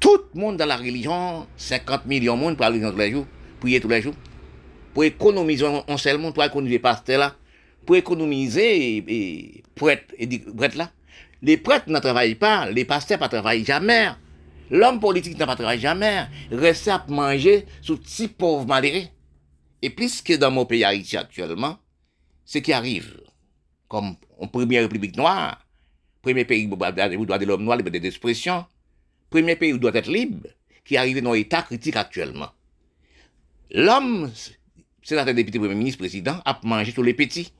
[0.00, 3.12] Tout le monde dans la religion, 50 millions de monde pour la religion tous les
[3.12, 3.26] jours,
[3.60, 4.14] prier tous les jours.
[4.92, 7.36] Pour économiser un seul monde, pour économiser pasteur là,
[7.84, 10.90] pour économiser et, prêtre, et prêtre là.
[11.42, 14.08] Les prêtres ne travaillent pas, les pasteurs ne travaillent jamais.
[14.70, 16.26] L'homme politique n'a pas travaillé jamais.
[16.50, 19.04] Rester à manger sous si pauvre malheureux.
[19.82, 21.78] Et plus que dans mon pays Haïti actuellement,
[22.44, 23.20] ce qui arrive,
[23.88, 25.66] comme en première république noire,
[26.22, 28.64] premier pays où droit de l'homme noir, liberté d'expression,
[29.30, 30.48] premier pays où doit être libre,
[30.84, 32.50] qui arrive dans l'état critique actuellement.
[33.70, 34.30] L'homme,
[35.02, 37.52] sénateur, député, premier ministre, président, a mangé tous les petits.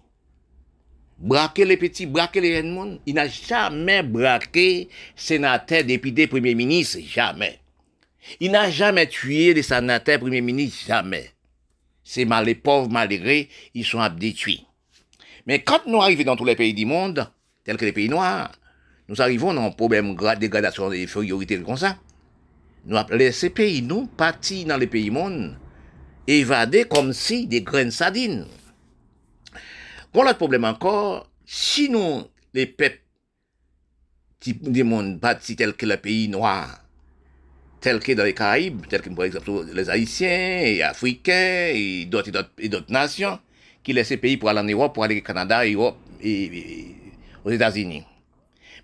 [1.19, 7.59] Braquer les petits, braquer les jeunes Il n'a jamais braqué sénateur, député, premier ministre, jamais.
[8.41, 11.31] Il n'a jamais tué les sénateurs, premier ministre, jamais.
[12.09, 14.65] C'est mal, les pauvres malgré, ils sont détruits.
[15.45, 17.29] Mais quand nous arrivons dans tous les pays du monde,
[17.65, 18.53] tels que les pays noirs,
[19.09, 21.99] nous arrivons dans un problème de dégradation des priorités comme ça.
[22.85, 25.59] Nous appelons ces pays, nous, partis dans les pays monde,
[26.29, 28.47] évadés comme si des graines sardines.
[30.15, 32.23] Bon, l'autre problème encore, si nous,
[32.55, 33.03] les peuples
[34.47, 36.86] du monde partis tels que les pays noirs,
[37.87, 42.91] tels que dans les Caraïbes, tels que par exemple les Haïtiens et Africains et d'autres
[42.91, 43.39] nations,
[43.85, 45.97] qui laissent ces pays pour aller en Europe, pour aller au Canada, Europe
[47.45, 48.03] aux États-Unis.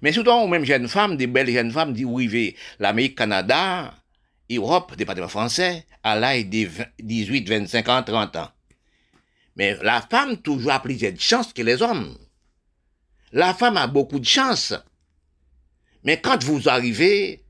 [0.02, 3.92] Mais souvent, même jeunes femmes, des belles jeunes femmes, qui arrivent l'Amérique, Canada,
[4.48, 6.68] Europe, département français, à l'âge de
[7.00, 8.50] 18, 25 ans, 30 ans.
[9.56, 12.16] Mais la femme toujours a plus de chance que les hommes.
[13.32, 14.74] La femme a beaucoup de chance.
[16.04, 17.41] Mais quand vous arrivez,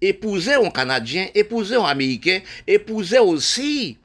[0.00, 3.98] épousez un Canadien, épousez un Américain, épousez aussi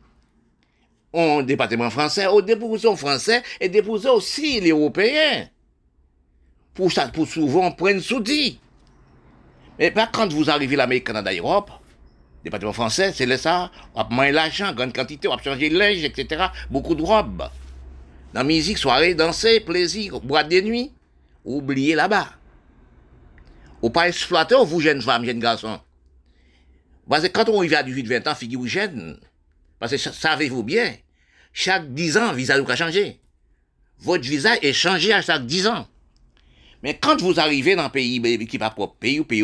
[1.13, 5.47] un département français, ou épousez un Français, et épousez aussi les Européens.
[6.73, 8.59] Pour ça, pour souvent prendre soudi.
[9.77, 11.71] Mais pas quand vous arrivez l'Amérique, Canada, Europe,
[12.43, 16.45] département français, c'est ça, on manger l'argent, grande quantité, on va changer le linge, etc.
[16.69, 17.49] Beaucoup de robes.
[18.33, 20.91] Dans la musique, soirée, danser, plaisir, boire des nuits,
[21.43, 22.29] oubliez là-bas.
[23.81, 25.79] Ou pas exploiter, vous, jeunes femmes, jeunes garçons?
[27.09, 29.19] Parce que quand on arrive à 18-20 ans, figurez-vous jeune.
[29.79, 30.95] Parce que savez-vous bien,
[31.51, 33.19] chaque 10 ans, visage a changé.
[33.99, 35.87] Votre visage est changé à chaque 10 ans.
[36.83, 39.43] Mais quand vous arrivez dans un pays qui n'est pas propre pays, ou pays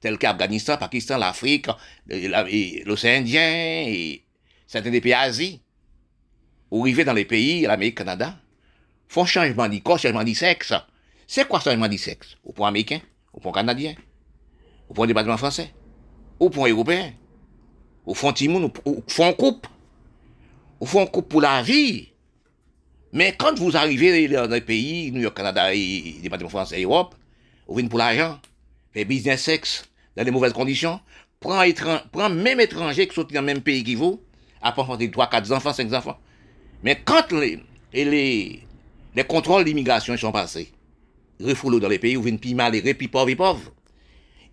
[0.00, 1.66] tel qu'Afghanistan, Pakistan, l'Afrique,
[2.06, 4.24] l'océan Indien et
[4.66, 5.60] certains des pays d'Asie,
[6.70, 8.36] ou arrivez dans les pays, l'Amérique, Canada,
[9.08, 10.74] font changement de corps, changement de sexe.
[11.26, 13.00] C'est quoi changement de sexe Au point américain,
[13.34, 13.94] au point canadien,
[14.88, 15.74] au point département français,
[16.38, 17.12] au point européen,
[18.06, 19.66] au fond Timoun, au fond coupe,
[20.80, 22.08] au fond coupe pour la vie.
[23.12, 27.14] Mais quand vous arrivez dans les pays, New York, Canada et département français Europe,
[27.66, 28.38] vous venez pour l'argent,
[28.92, 29.84] fait business sexe,
[30.16, 31.00] dans des mauvaises conditions,
[31.40, 31.62] prend,
[32.12, 34.20] prend même étranger qui sont dans le même pays que vous,
[34.60, 36.18] après avoir 3, 4 enfants, 5 enfants.
[36.82, 37.60] Mais quand les,
[37.92, 40.72] les contrôles d'immigration sont passés,
[41.40, 43.72] refoulés dans les pays où vous venez mal malheureux, puis pauvres et pauvres,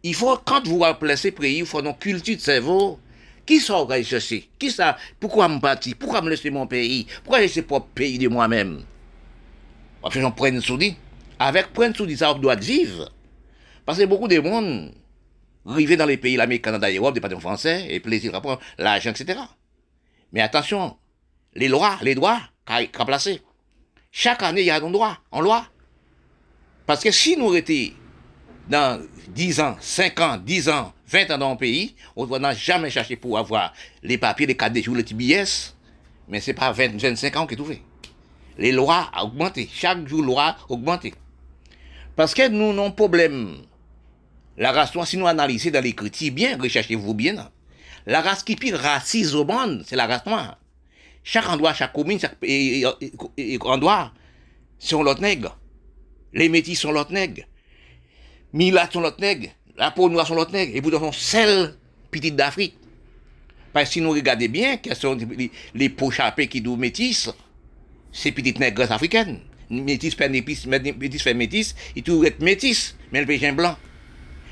[0.03, 0.83] il faut, quand vous
[1.15, 2.99] ces pays, il faut une culture de cerveau.
[3.45, 4.97] Qui sont chercher Qui ça?
[5.19, 7.07] Pourquoi me partir Pourquoi me laisser mon pays?
[7.23, 8.83] Pourquoi laisser mon pays de moi-même?
[10.01, 10.95] Parce que j'en prenne soudi.
[11.39, 13.11] Avec prendre soudi, ça, doit vivre.
[13.85, 14.91] Parce que beaucoup de monde
[15.65, 19.39] arrivent dans les pays, l'Amérique, Canada, Europe, des patrons français, et plaisir, rapport, l'argent, etc.
[20.31, 20.97] Mais attention,
[21.55, 23.41] les lois, les droits qu'a placé.
[24.11, 25.65] Chaque année, il y a un droit, en loi.
[26.91, 27.95] Parce que si nous étions
[28.67, 32.89] dans 10 ans, 5 ans, 10 ans, 20 ans dans un pays, on n'a jamais
[32.89, 33.71] cherché pour avoir
[34.04, 35.73] les papiers, les jours, les TBS.
[36.27, 37.82] Mais c'est pas 20, 25 ans qui est fait.
[38.58, 39.69] Les lois ont augmenté.
[39.73, 41.13] Chaque jour, loi a augmenté.
[42.17, 43.56] Parce que nous avons un problème
[44.58, 47.49] la race noire, si nous analysons dans les critiques, bien, recherchez-vous bien.
[48.06, 50.58] La race qui pire raciste au monde, c'est la race noire.
[51.23, 52.36] Chaque endroit, chaque commune, chaque
[53.65, 54.12] endroit,
[54.77, 55.58] sont l'autre nègre.
[56.33, 57.43] Les métis sont l'autre nègre.
[58.53, 59.49] Milat sont l'autre nègre.
[59.77, 60.75] La peau noire sont l'autre nègre.
[60.75, 61.75] Et vous sont celles
[62.09, 62.75] petites d'Afrique.
[63.73, 65.17] Parce que si nous regardons bien, quelles sont
[65.73, 67.29] les, peaux chapées qui doivent métis,
[68.11, 69.39] c'est petites nègres africaines.
[69.69, 73.77] Métis fait métis, métis fait métis, et tout être métis, mais le pékin blanc.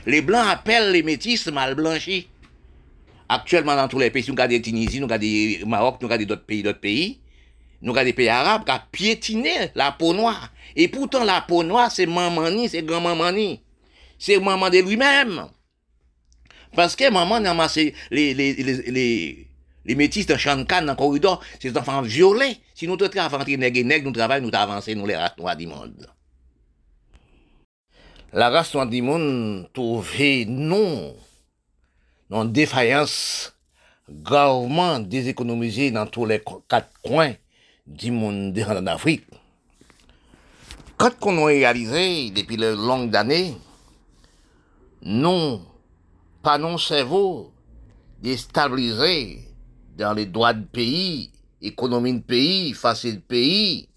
[0.05, 2.27] Les Blancs appellent les métis mal blanchis.
[3.27, 6.63] Actuellement, dans tous les pays, nous regardons Tunisie, nous regardons Maroc, nous regardons d'autres pays,
[6.63, 7.19] d'autres pays,
[7.81, 10.51] Nou gade peyi Arab ka piétine la peau noire.
[10.75, 13.61] Et pourtant la peau noire c'est maman ni, c'est grand-maman ni.
[14.17, 15.47] C'est maman de lui-même.
[16.75, 19.47] Parce que maman n'a amassé les, les, les, les,
[19.85, 22.57] les métis dans Shankan, dans le corridor, ces enfants violés.
[22.75, 25.67] Si nous te travaillons nègre nègre, nous travaillons, nous avançons, nous les races noires du
[25.67, 26.07] monde.
[28.33, 31.15] La race noire du monde trouvait non,
[32.29, 33.55] non défaillance
[34.09, 37.33] gravement déséconomisée dans tous les quatre coins
[37.89, 39.25] du monde en Afrique.
[40.97, 43.56] Quand on a réalisé depuis de longues années,
[45.02, 45.62] non,
[46.43, 47.52] pas non cerveau
[48.21, 49.39] déstabilisé
[49.97, 53.89] dans les droits de pays, économie de pays, facile de pays.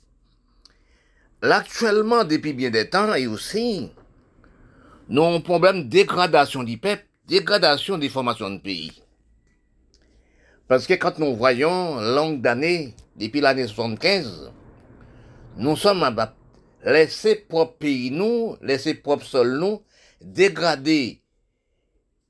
[1.42, 3.90] L'actuellement, depuis bien des temps, et aussi,
[5.08, 9.01] nous avons un problème de dégradation du peuple, dégradation des formations de pays.
[10.68, 14.52] Parce que quand nous voyons longue d'années, depuis l'année 75,
[15.56, 16.04] nous sommes
[16.84, 19.82] laissés propre pays nous, laissés propre sol nous,
[20.20, 21.22] dégradés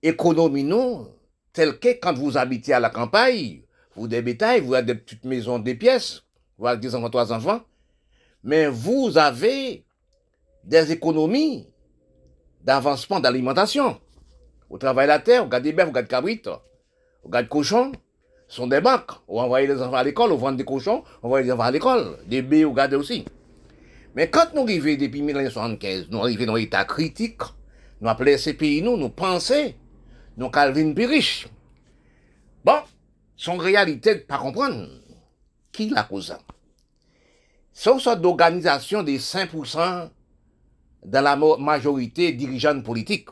[0.02, 1.08] économie nous,
[1.52, 3.62] tel que quand vous habitez à la campagne,
[3.94, 6.22] vous des bétails, vous avez des petites maisons, des pièces,
[6.58, 7.60] vous avez des enfants, trois enfants,
[8.42, 9.84] mais vous avez
[10.64, 11.68] des économies
[12.62, 14.00] d'avancement d'alimentation.
[14.70, 16.48] Vous travaillez la terre, vous gardez des bœufs, vous gardez des cabrites,
[17.22, 17.92] vous gardez des cochons,
[18.52, 19.10] sont des bacs.
[19.26, 21.70] Vous envoyez les enfants à l'école, vous vendez des cochons, vous envoyez les enfants à
[21.70, 23.24] l'école, des baies, vous gardez aussi.
[24.14, 27.40] Mais quand nous arrivons depuis 1975, nous arrivons dans l'état critique,
[28.00, 29.72] nous appelons ces pays, nous, nous pensons,
[30.36, 31.48] nous Calvin riche.
[32.62, 32.80] Bon,
[33.36, 34.86] son réalité de pas comprendre.
[35.72, 36.36] Qui la cause?
[37.86, 40.10] Une sorte d'organisation des 5%
[41.06, 43.30] dans la majorité dirigeante politique.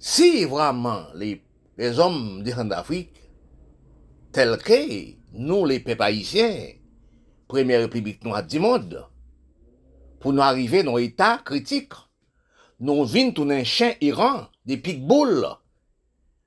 [0.00, 1.40] Si vraiment les,
[1.78, 3.14] les hommes d'Afrique,
[4.32, 6.72] tels que nous, les peuples haïtiens,
[7.46, 9.06] première république noire du monde,
[10.18, 11.92] pour nous arriver dans l'état critique,
[12.80, 15.46] nous venons tout un chien Iran, des pitbulls,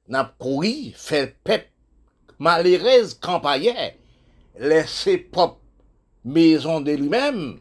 [0.09, 1.69] n'a couru, fait pep,
[2.37, 3.73] malheureuse campagne,
[4.59, 5.61] laisser propre
[6.25, 7.59] maison de lui-même,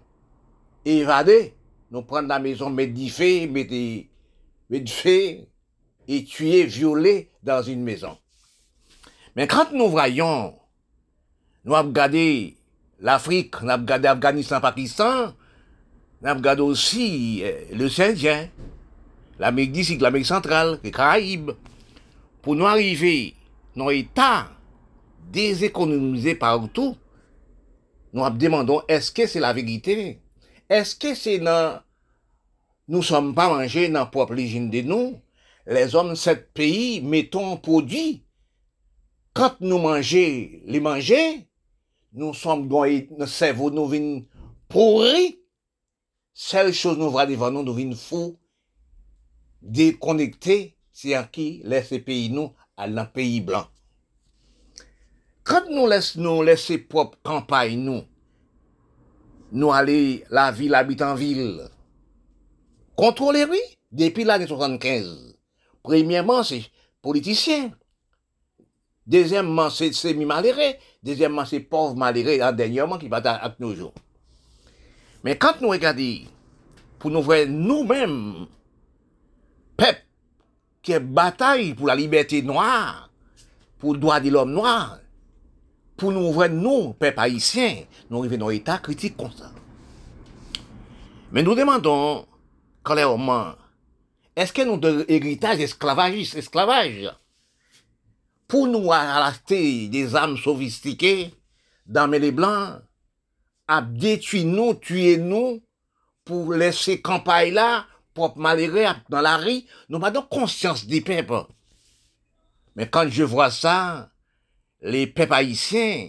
[0.84, 1.54] évader,
[1.92, 3.08] nous prendre la maison, mettre du
[6.10, 8.18] et tuer, violer dans une maison.
[9.36, 10.54] Mais quand nous voyons,
[11.64, 12.56] nous avons regardé
[12.98, 15.32] l'Afrique, nous avons regardé l'Afghanistan, Pakistan,
[16.20, 18.48] nous avons regardé aussi euh, le Saint-Indien,
[19.38, 21.52] l'Amérique d'ici, l'Amérique centrale, les Caraïbes,
[22.42, 23.36] pour nous arriver
[23.76, 24.50] dans l'état
[25.30, 26.96] déséconomisé partout,
[28.12, 30.18] nous demandons est-ce que c'est la vérité?
[30.68, 31.80] Est-ce que c'est dans
[32.88, 35.20] nous sommes pas mangés dans le propre origine de nous?
[35.66, 38.24] Les hommes de ce pays mettons produit.
[39.34, 41.48] Quand nous mangeons les manger,
[42.12, 42.84] nous sommes dans
[43.18, 44.26] notre cerveau, nous venons
[44.68, 45.32] pourrir.
[46.32, 48.38] Seule chose nous voit devant nous, nous venons fous,
[49.62, 53.66] déconnectés, c'est à qui laisse ces pays nous à un pays blanc.
[55.44, 58.02] Quand nous laissons nous laisser propre campagne nous,
[59.52, 61.68] nous aller la ville habite en ville.
[62.96, 63.60] Contrôler oui,
[63.92, 65.36] depuis l'année 75.
[65.82, 66.64] Premièrement, c'est
[67.02, 67.70] politicien.
[69.06, 70.74] Deuxièmement, c'est semi-malheureux.
[71.02, 73.94] Deuxièmement, c'est pauvre malheureux, en dernièrement, qui va avec nos jours.
[75.24, 76.26] Mais quand nous regardons,
[76.98, 78.46] pour nous voir nous-mêmes,
[79.76, 80.04] peuple,
[80.82, 83.10] qui bataille pour la liberté noire,
[83.78, 84.98] pour le droit de l'homme noir,
[85.96, 89.50] pour nous voir nous, peuple haïtien, nous arrivons dans un état critique comme ça.
[91.32, 92.26] Mais nous demandons,
[92.84, 93.52] clairement,
[94.40, 97.12] est-ce que nous avons héritage esclavagiste, esclavage,
[98.48, 101.34] pour nous acheter des armes sophistiquées,
[101.84, 102.80] dans les blancs,
[103.68, 105.62] à détruire nous, tuer nous,
[106.24, 111.44] pour laisser campagne là, pour malheureux dans la rue, nous avons conscience des peuples.
[112.76, 114.10] Mais quand je vois ça,
[114.80, 116.08] les peuples haïtiens,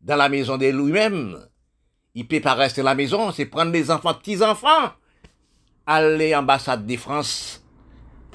[0.00, 1.46] dans la maison de lui-même,
[2.16, 4.90] il peut pas rester la maison, c'est prendre les enfants, petits-enfants,
[5.86, 7.62] aller à l'ambassade de France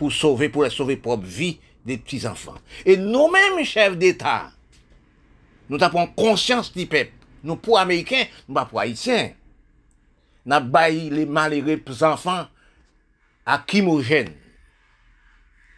[0.03, 2.57] pour sauver, pour sauver propre vie des petits-enfants.
[2.85, 4.51] Et nous-mêmes, chefs d'État,
[5.69, 7.13] nous avons conscience du peuple.
[7.41, 9.31] Nous, pour Américains, nous, pas pour Haïtiens.
[10.45, 12.47] Nous avons les malheureux enfants
[13.45, 14.33] à Kimogène.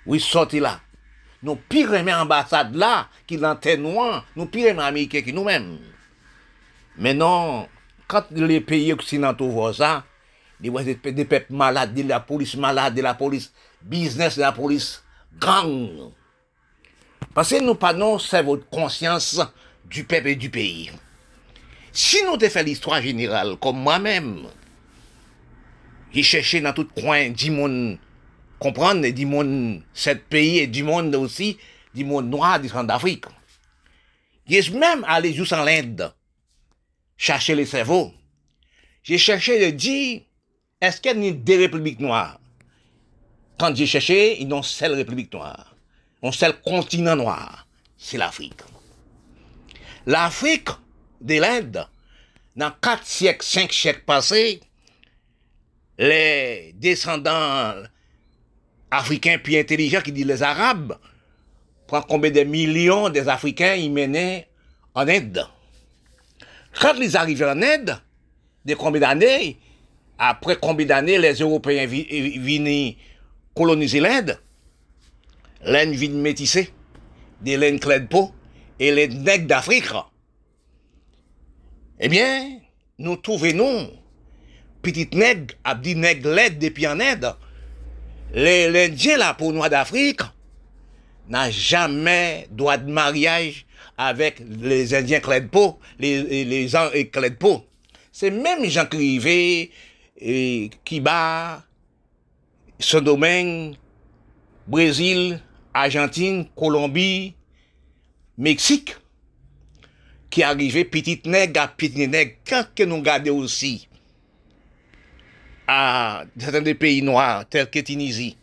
[0.07, 0.79] Oui, sorti là.
[1.43, 5.77] Nous pire ambassade là, qui l'antenne noire, nous pire Américains que nous-mêmes.
[6.97, 7.67] Mais non,
[8.07, 10.03] quand les pays occidentaux voient ça,
[10.59, 15.03] des, peuples malades, de la police malade, de la police business, de la police
[15.39, 16.11] gang.
[17.33, 19.41] Parce que nous pas c'est votre conscience
[19.85, 20.91] du peuple et du pays.
[21.91, 24.47] Si nous te fait l'histoire générale, comme moi-même,
[26.11, 27.97] j'ai cherché dans tout coin du monde
[28.59, 31.57] comprendre du monde, sept pays et du monde aussi,
[31.93, 33.25] du monde noir du centre d'Afrique.
[34.47, 36.13] J'ai même allé juste en l'Inde,
[37.17, 38.13] chercher les cerveaux.
[39.03, 40.21] J'ai cherché de dire,
[40.81, 42.39] est-ce qu'il y a des républiques noires?
[43.57, 45.75] Quand j'ai cherché, ils n'ont seule république noire.
[46.21, 47.67] Un seul continent noir.
[47.97, 48.61] C'est l'Afrique.
[50.05, 50.69] L'Afrique
[51.21, 51.87] de l'Inde,
[52.55, 54.59] dans quatre siècles, cinq siècles passés,
[55.97, 57.73] les descendants
[58.91, 60.97] africains plus intelligents qui disent les Arabes,
[61.87, 64.47] prend combien de millions des Africains menaient
[64.93, 65.47] en Inde?
[66.79, 68.01] Quand ils arrivaient en Inde,
[68.65, 69.57] de combien d'années,
[70.17, 72.95] après combien d'années les Européens viennent
[73.55, 74.37] coloniser l'Inde,
[75.63, 76.69] l'Inde vient métisser,
[77.41, 78.31] des laines clés de peau,
[78.79, 79.91] et les nègres d'Afrique.
[81.99, 82.59] Eh bien,
[82.99, 83.91] nous trouvons,
[84.81, 86.97] petite nègre, a dit nègre l'aide depuis en
[88.33, 90.21] les l'Indien, la peau noire d'Afrique,
[91.29, 93.65] n'a jamais droit de mariage
[93.97, 97.65] avec les Indiens clés de peau, les, les gens clés de peau.
[98.11, 99.71] C'est même Jean Crivé,
[100.17, 101.63] et Kiba,
[102.79, 103.75] Saint-Domingue,
[104.67, 105.39] Brésil,
[105.73, 107.35] Argentine, Colombie,
[108.37, 108.95] Mexique,
[110.29, 113.87] qui arrivait petite nègre à petite nègre, quand que nous regardons aussi
[115.67, 118.35] à certains des pays noirs, tels que Tunisie,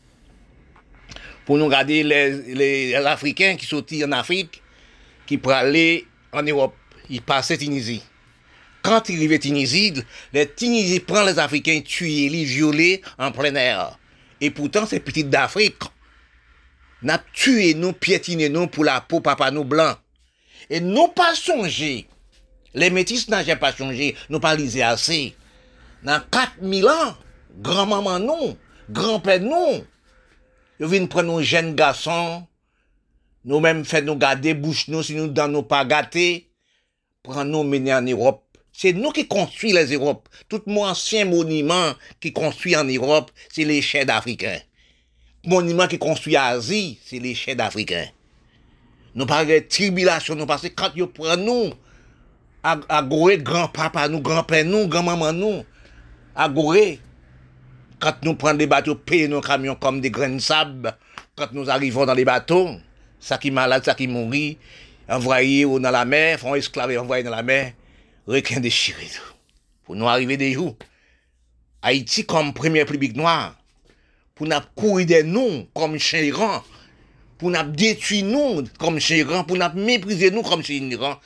[1.44, 4.62] pour nous regarder les, Africains qui sont en Afrique,
[5.26, 6.74] qui pour aller en Europe,
[7.10, 8.02] ils passaient Tunisie.
[8.82, 9.94] Quand ils arrivaient Tunisie,
[10.32, 13.98] les Tunisiens prennent les Africains, tués, les violer en plein air.
[14.42, 15.84] Et pourtant, ces petites d'Afrique,
[17.02, 19.94] n'a tué nous, piétiné nous pour la peau papa nous blanc.
[20.68, 22.08] Et nous pas songé.
[22.74, 25.36] Les métis n'ont pas changé, nous pas lisé assez.
[26.02, 27.16] Dans 4000 ans,
[27.58, 28.56] grand-maman nous,
[28.90, 29.84] grand-père nous,
[30.80, 32.44] ils viennent prendre nos jeunes garçons,
[33.44, 36.50] nous-mêmes fait nous garder bouche nous, si nous dans nous pas gâtés,
[37.22, 38.41] prendre nous mener en Europe.
[38.72, 40.28] C'est nous qui construisons les Europes.
[40.48, 44.60] Tout mon ancien monument qui construit en Europe, c'est les chefs d'Africains.
[45.44, 48.08] Monument qui construit en Asie, c'est les chefs d'Africains.
[49.14, 51.72] Nous parlons de tribulation, nous parce que quand ils prennent nous,
[52.62, 55.64] à, à grand-papa nous, grand-père nous, grand-maman nous,
[56.34, 56.48] à
[58.02, 60.92] quand nous prenons des bateaux, payons nos camions comme des grains de sable,
[61.36, 62.70] quand nous arrivons dans les bateaux,
[63.20, 64.58] ça qui est malade, ça qui mourit,
[65.08, 67.74] envoyés dans la mer, font esclaves envoyés dans la mer,
[68.26, 69.06] requin déchiré.
[69.84, 70.76] Pour nous arriver des jours.
[71.82, 73.56] Haïti comme première public noire,
[74.34, 76.62] pour nous courir de nous comme chérants,
[77.38, 81.18] pour nous détruire nous comme chérants, pour nous mépriser nous comme chérants.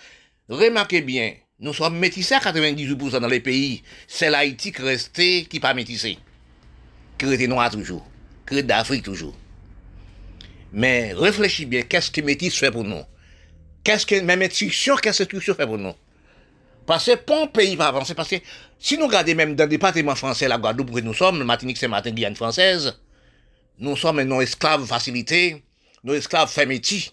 [0.49, 3.83] Remarquez bien, nous sommes métissés à 98% dans les pays.
[4.07, 6.17] C'est l'Haïti qui resté, qui pas métissé.
[7.19, 8.07] Qui resté noir toujours.
[8.49, 9.37] Qui d'Afrique toujours.
[10.73, 13.03] Mais réfléchis bien, qu'est-ce que métis fait pour nous?
[13.85, 15.95] Qu'est-ce que, même qu'est-ce que fait pour nous?
[16.87, 18.37] Parce que pour un pays va avancer, parce que
[18.79, 21.89] si nous regardons même dans le département français, la Guadeloupe, où nous sommes, Martinique, c'est
[21.89, 22.99] Martin Guyane française,
[23.79, 25.65] nous sommes nos esclaves facilités,
[26.05, 27.11] nos esclaves métiers.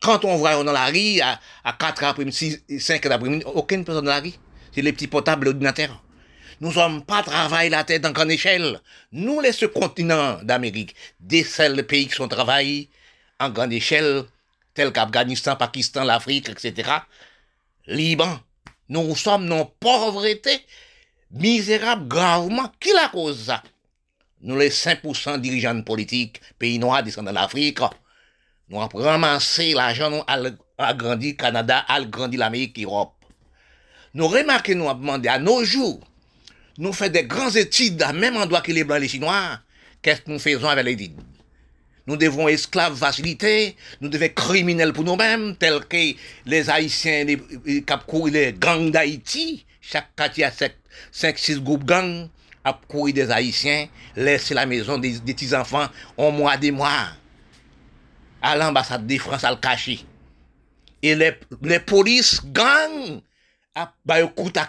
[0.00, 4.10] Quand on voit dans la rue, à, à 4 après-midi, 5 après-midi, aucune personne dans
[4.10, 4.32] la rue.
[4.72, 6.02] C'est les petits potables ordinateurs.
[6.60, 8.80] Nous sommes pas travailler la tête en grande échelle.
[9.12, 12.88] Nous, les ce continent d'Amérique, des seuls pays qui sont travaillés
[13.38, 14.24] en grande échelle,
[14.74, 16.90] tels qu'Afghanistan, Pakistan, l'Afrique, etc.
[17.86, 18.38] Liban,
[18.90, 20.50] nous sommes non pauvreté,
[21.30, 22.70] misérable gravement.
[22.80, 23.52] Qui la cause?
[24.42, 27.78] Nous les 5% dirigeants politiques, pays noirs descendant de l'Afrique,
[28.68, 33.14] nous avons ramassé l'argent, nous avons agrandi Canada, agrandi l'Amérique, l'Europe.
[34.14, 36.00] Nous remarquons, nous avons demandé à nos jours,
[36.78, 39.60] nous faisons des grandes études à même endroit que les Blancs et les Chinois,
[40.02, 41.20] qu'est-ce que nous faisons avec les études?
[42.10, 46.12] Nous devons esclaves facilités, nous devons criminels pour nous-mêmes, tels que
[46.44, 47.84] les Haïtiens, les, les,
[48.32, 49.64] les gangs d'Haïti.
[49.80, 52.28] Chaque quartier a 5-6 groupes gangs
[52.64, 53.86] à courir des Haïtiens,
[54.16, 55.86] laisser la maison des, petits-enfants
[56.18, 57.10] un mois, des mois.
[58.42, 60.04] À l'ambassade de France à le.
[61.02, 63.20] Et les, les polices gangs
[63.76, 63.94] à
[64.26, 64.66] coup à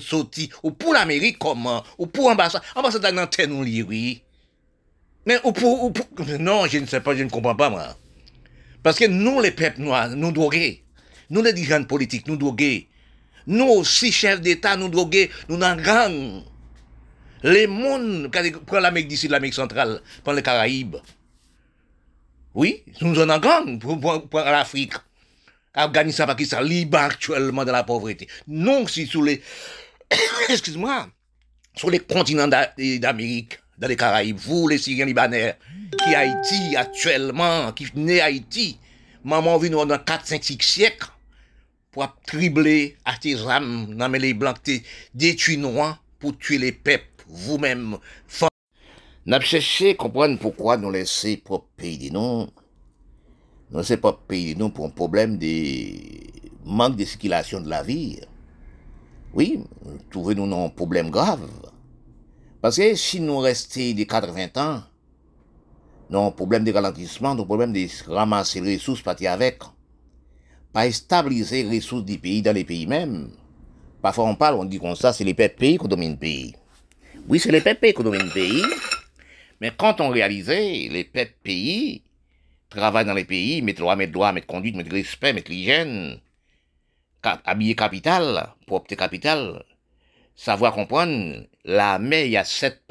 [0.00, 1.38] sorti, ou pour l'Amérique
[1.98, 3.26] ou pour l'ambassade, ambassade dans
[3.82, 4.22] oui.
[5.26, 5.92] Mais ou pour,
[6.38, 7.96] non, je ne sais pas, je ne comprends pas, moi.
[8.82, 10.84] Parce que nous, les peuples noirs, nous drogués.
[11.30, 12.88] Nous, les dirigeants politiques, nous drogués.
[13.48, 16.42] Nous aussi, chefs d'État, nous drogués, nous dans gang.
[17.42, 18.30] Les mondes,
[18.66, 20.96] prends l'Amérique d'ici, l'Amérique centrale, prends les Caraïbes.
[22.54, 24.94] Oui, nous en gang pour, pour, l'Afrique.
[25.74, 28.26] Afghanistan, Pakistan, Liban actuellement dans la pauvreté.
[28.48, 29.42] Non, si sous les,
[30.48, 31.08] excuse-moi,
[31.76, 35.56] sur les continents d'Amérique, dans les Caraïbes, vous les Syriens libanais,
[35.98, 38.78] qui Haïti actuellement, qui né Haïti,
[39.24, 41.08] maman vient dans 4, 5, 6 siècles,
[41.90, 44.58] pour tribler à tes âmes, dans les blancs,
[45.14, 47.98] détruire noirs, pour tuer les peuples, vous-même,
[49.26, 52.46] N'a cherché comprendre pourquoi nous laisser propre pays de nous.
[53.70, 55.94] Nous laisser propre pays de nous pour un problème de
[56.64, 58.20] manque de circulation de la vie.
[59.34, 59.64] Oui,
[60.10, 61.48] trouvez-nous un problème grave.
[62.66, 64.82] Parce que si nous restons des 80 ans,
[66.10, 69.30] nous avons un problème de ralentissement, nous avons un problème de ramasser les ressources partir
[69.30, 69.60] avec.
[70.72, 73.30] Pas stabiliser les ressources des pays dans les pays même.
[74.02, 76.56] Parfois on parle, on dit comme ça, c'est les pays qui dominent le pays.
[77.28, 78.64] Oui, c'est les pays qui dominent le pays.
[79.60, 82.02] Mais quand on réalisait, les pays
[82.68, 86.18] travaillent dans les pays, mettent droit, mettent droit, mettent conduite, mettent respect, mettent l'hygiène,
[87.22, 89.62] habiller capital, propre capital,
[90.34, 92.82] savoir comprendre, la mer, il y a sept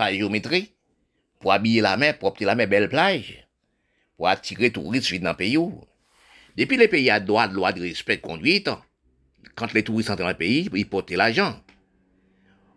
[1.40, 3.48] pour habiller la mer, pour la mer, belle plage,
[4.18, 5.58] pour attirer touristes dans le pays.
[6.58, 8.70] Depuis les pays à droit de loi de respect de conduite,
[9.56, 11.56] quand les touristes entrent dans le pays, ils portent l'argent.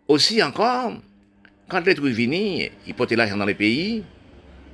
[0.07, 0.93] Aussi encore,
[1.67, 4.03] quand les trucs viennent, ils portent l'argent dans les pays,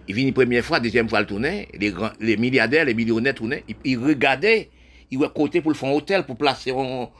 [0.07, 3.97] ils viennent première fois, deuxième fois le tourner, les, les milliardaires, les millionnaires tournaient, ils,
[3.97, 4.69] regardaient,
[5.09, 7.11] ils voient côté pour le fond hôtel, pour placer en,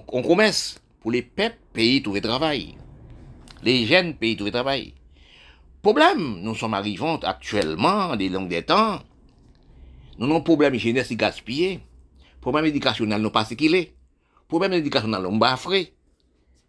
[0.00, 2.74] commerce, pour les peuples, pays tout le travail.
[3.62, 4.94] Les jeunes pays le travail.
[5.82, 9.00] Problème, nous sommes arrivés actuellement, des longues des temps,
[10.18, 11.80] nous avons un problème hygiénique qui gaspillé,
[12.40, 13.94] problème éducationnel, nous pas ce qu'il est,
[14.46, 15.92] problème éducationnel, nous pas frais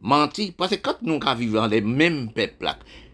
[0.01, 0.51] menti.
[0.51, 2.69] Parce que quand nous vivons dans les mêmes peuples,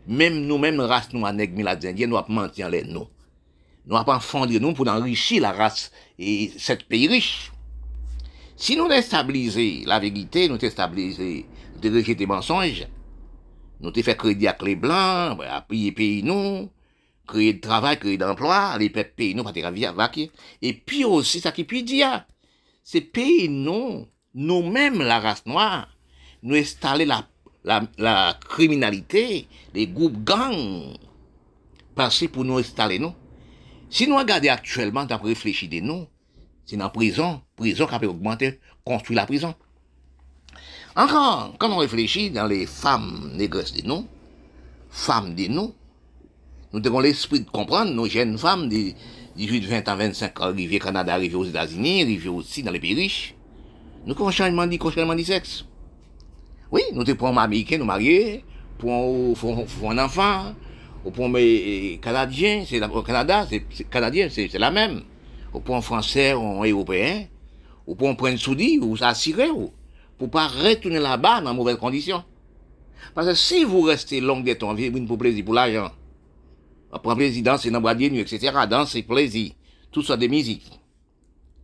[0.08, 3.08] même nous-mêmes, race nous, nègres, miladiens, nous avons menti en les nous.
[3.86, 7.52] Nous avons fondre nous pour enrichir la race et cette pays riche.
[8.56, 11.44] Si nous déstabilisons la vérité, nous déstabilisons,
[11.84, 12.88] nous rejeter mensonges,
[13.80, 16.70] nous te fait crédit à les blancs, à payer pays nous,
[17.28, 18.18] créer de travail, créer
[18.80, 20.12] les pays nous, pas
[20.62, 22.26] Et puis aussi, ça qui peut dire,
[22.84, 25.88] c'est pays nous, nous-mêmes, la race noire,
[26.44, 30.98] nous installer la, criminalité, les groupes gangs,
[31.96, 33.14] passer pour nous installer nous.
[33.90, 36.06] Si nous regardons actuellement, d'après réfléchir de nous,
[36.66, 39.56] c'est dans la prison, prison qui a augmenter, construire la prison.
[40.96, 44.08] Encore, quand on réfléchit dans les femmes négresses de nous,
[44.90, 45.74] femmes de nous,
[46.74, 48.94] nous avons l'esprit de comprendre nos jeunes femmes de
[49.36, 52.80] 18, 20 ans, 25 ans, arrivées au Canada, arrivées aux États-Unis, arrivées aussi dans les
[52.80, 53.36] pays riches.
[54.06, 55.66] Nous avons changement de, sexe.
[56.72, 58.44] Oui, nous te prenons américain, nous mariés,
[58.80, 60.56] pour un enfant,
[61.14, 65.04] pour un canadien, c'est au Canada, c'est canadien, c'est la même.
[65.52, 67.26] Pour un français, ou un européen,
[67.98, 69.72] pour un prince soudi, ou s'assurer, ou
[70.20, 72.24] pour pas retourner là-bas dans mauvaises conditions.
[73.16, 75.92] Parce que si vous restez long de temps, vivre pour plaisir, pour l'argent,
[77.02, 79.54] pour plaisir, danser dans bois nuit, etc., danser, plaisir,
[79.92, 80.80] tout ça des musiques.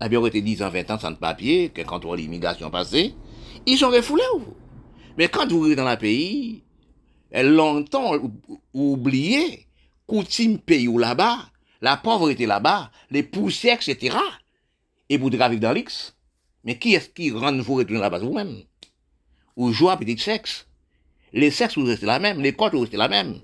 [0.04, 2.70] Eh bien, on été 10 ans, 20 ans sans papier, que quand on voit l'immigration
[2.70, 3.14] passer,
[3.66, 4.42] ils sont refoulés, ou?
[5.18, 6.64] Mais quand vous êtes dans le pays,
[7.32, 8.14] longtemps
[8.74, 9.68] oublié,
[10.08, 11.38] coutume pays ou là-bas,
[11.82, 14.18] la pauvreté là-bas, les poussières, etc.
[15.10, 16.15] Et vous devez vivre dans l'X.
[16.66, 18.20] Mais qui est-ce qui rend vous retourner là-bas?
[18.20, 18.64] Vous-même?
[19.56, 20.68] Ou jouez à petit sexe.
[21.32, 23.40] Les sexes, vous restez la même, les côtes, vous restez la même.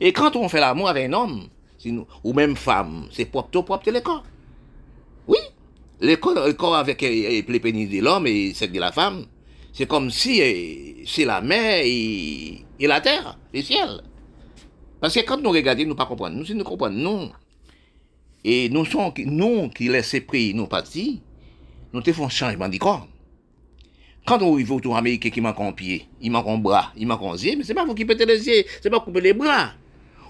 [0.00, 1.48] Et quand on fait l'amour avec un homme,
[2.24, 4.24] ou même femme, c'est propre, propre les corps.
[5.28, 5.38] Oui,
[6.00, 9.26] les corps, avec les pénis de l'homme et celle de la femme,
[9.72, 14.02] c'est comme si euh, c'est la mer et, la terre, le ciel.
[15.00, 16.36] Parce que quand nous regardons, nous ne pas comprendre.
[16.36, 17.32] Nous, si nous comprenons, non.
[18.44, 21.22] Et nous sommes, nous qui laissons pris nos partis,
[21.92, 23.08] nous te faisons changement de corps.
[24.26, 27.22] Quand on arrive autour américain qui manque un pied, il manque un bras, il manque
[27.22, 29.72] un yeux, mais c'est pas vous qui pétez les yeux, c'est pas couper les bras.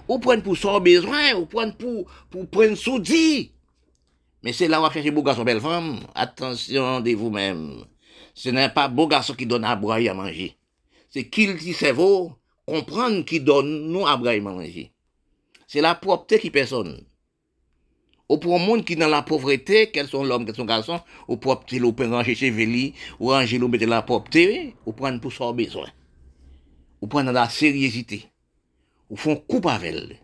[0.07, 3.51] Ou prendre pour son besoin, ou prendre pour, pour prendre soudi.
[4.43, 5.99] Mais c'est là où on va chercher beau garçon, belle femme.
[6.15, 7.85] Attention de vous-même.
[8.33, 10.57] Ce n'est pas beau garçon qui donne à boire et à manger.
[11.09, 12.33] C'est qu'il dit cerveau,
[12.65, 14.91] comprendre qui donne nous à boire et à manger.
[15.67, 17.05] C'est la propreté qui personne.
[18.31, 21.01] Ou pour un monde qui dans la pauvreté, quels sont l'homme, quels sont les garçons,
[21.27, 25.19] ou propreté, l'eau peut ranger chez Véli, ou ranger l'eau, mettre la propreté, ou prendre
[25.19, 25.89] pour son besoin.
[27.01, 28.29] Ou prendre la sérieuxité.
[29.09, 30.17] Ou font coupe avec elle.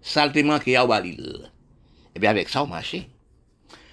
[0.00, 1.52] Saltement qu'il y a au balil.
[2.14, 2.96] Et bien avec ça, on marche.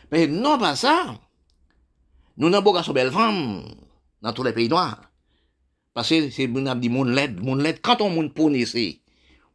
[0.10, 1.20] Mais non pas ça.
[2.38, 3.66] Nous n'avons pas belle femme
[4.22, 5.02] dans tous les pays noirs.
[5.94, 7.82] Parce que c'est mon dit mon l'aide, mon l'aide.
[7.82, 9.02] Quand on monde prononcer,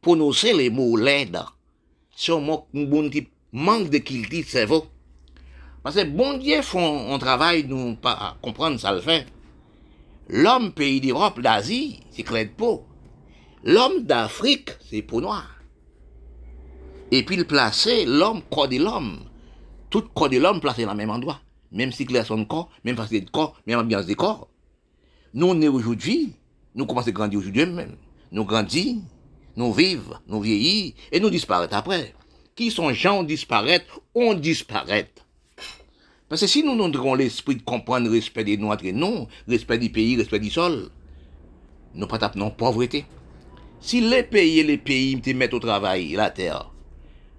[0.03, 1.39] prononcer les mots l'aide,
[2.15, 2.33] c'est
[3.55, 4.87] manque de culture cerveau.
[5.83, 9.27] Parce que bon Dieu font un travail, nous pas comprendre ça le fait.
[10.29, 12.85] L'homme pays d'Europe, d'Asie, c'est clair de peau.
[13.63, 15.51] L'homme d'Afrique, c'est peau noire.
[17.13, 19.21] Et puis il plaçait l'homme, corps de l'homme.
[19.89, 21.41] Tout corps de l'homme placé dans le même endroit.
[21.71, 24.49] Même circulation de corps, même facilité de corps, même ambiance de corps.
[25.33, 26.33] Nous, on est aujourd'hui,
[26.75, 27.97] nous commençons à grandir aujourd'hui même.
[28.33, 29.03] Nous grandissons,
[29.57, 32.15] nous vivons, nous vieillissons, et nous disparaissons après.
[32.55, 35.11] Qui sont gens disparaître, on disparaît.
[36.29, 39.79] Parce que si nous nous avons l'esprit de comprendre le respect des noirs non, respect
[39.79, 40.91] du pays, respect du sol,
[41.95, 43.07] nous pas tapons pauvreté.
[43.81, 46.71] Si les pays et les pays te mettent au travail, la terre,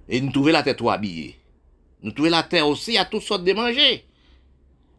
[0.09, 1.35] et nous trouvons la terre tout habillée,
[2.03, 4.03] nous trouvons la terre aussi à toutes sortes de manger.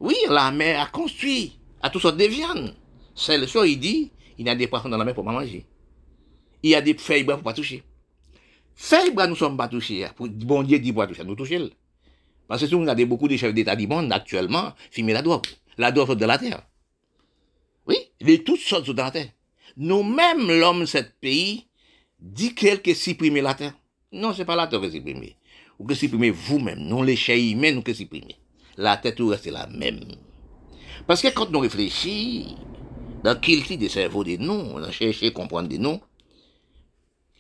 [0.01, 2.75] Oui, la mer a construit à toutes sortes de viandes.
[3.15, 5.65] Celle chose, il dit, il y a des poissons dans la mer pour pas manger.
[6.63, 7.83] Il y a des feuilles pour pas toucher.
[8.77, 10.07] Feuilles nous nous sommes pas touchés.
[10.19, 11.71] Bon Dieu dit pas toucher, nous toucher.
[12.47, 15.47] Parce que si on a beaucoup de chefs d'État du monde actuellement, filmer la drogue.
[15.79, 16.63] La drogue de la terre.
[17.87, 19.29] Oui, les toutes sortes de la terre.
[19.79, 21.67] Nous-mêmes, l'homme de ce pays,
[22.21, 23.75] dit qu'elle que supprimer la terre.
[24.13, 25.37] Non, c'est pas la terre que supprimer.
[25.79, 26.81] Ou que supprimer vous-même.
[26.81, 28.37] Non, les chers humains, nous que supprimer.
[28.77, 30.01] La terre tout reste la même.
[31.07, 32.57] Parce que quand nous réfléchissons,
[33.25, 36.01] dans quel des cerveaux des noms, on a cherché à comprendre des noms,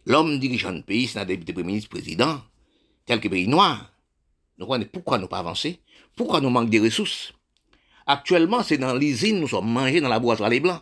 [0.06, 2.40] l'homme dirigeant le pays, c'est un député premier ministre, président,
[3.04, 3.92] tel que pays noir.
[4.58, 5.80] Nous pourquoi nous pas avancer,
[6.16, 7.34] pourquoi nous manquons des ressources.
[8.06, 10.80] Actuellement, c'est dans l'usine, nous sommes mangés dans la boîte à les blancs.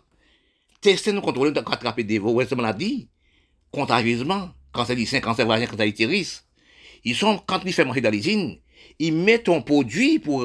[0.80, 3.08] Tester, nous contrôler, nous attraper des mauvaises maladies,
[3.72, 6.44] contagieusement, cancer du sein, cancer vagin, cancer utérus.
[7.02, 8.58] Ils sont, quand ils font manger dans l'usine,
[8.98, 10.44] ils mettent un produit pour,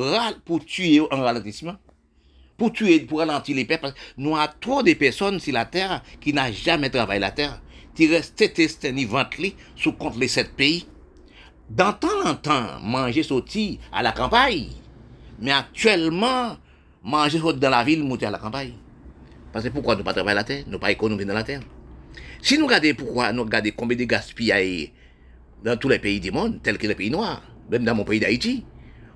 [0.66, 1.76] tuer un ralentissement.
[2.58, 3.94] Pour tuer, pour ralentir les pertes.
[4.18, 7.62] Nous avons trop de personnes sur la terre qui n'ont jamais travaillé la terre.
[8.00, 9.06] Qui restent testés, ni
[9.76, 10.88] sous contre les sept pays
[11.70, 14.70] dans temps en temps, manger sorti à la campagne.
[15.42, 16.56] Mais actuellement,
[17.04, 18.72] manger dans la ville, monter à la campagne.
[19.52, 21.60] Parce que pourquoi nous pas travailler la terre, nous pas économiser dans la terre.
[22.42, 23.46] Si nous regardons pourquoi nous
[23.76, 24.94] combien de gaspillage
[25.62, 28.22] dans tous les pays du monde, tels que les pays noirs, même dans mon pays
[28.22, 28.64] d'Haïti,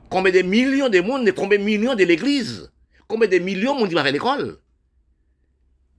[0.10, 2.70] combien de millions de monde, combien de millions de l'église,
[3.08, 4.58] combien de millions de monde qui va l'école?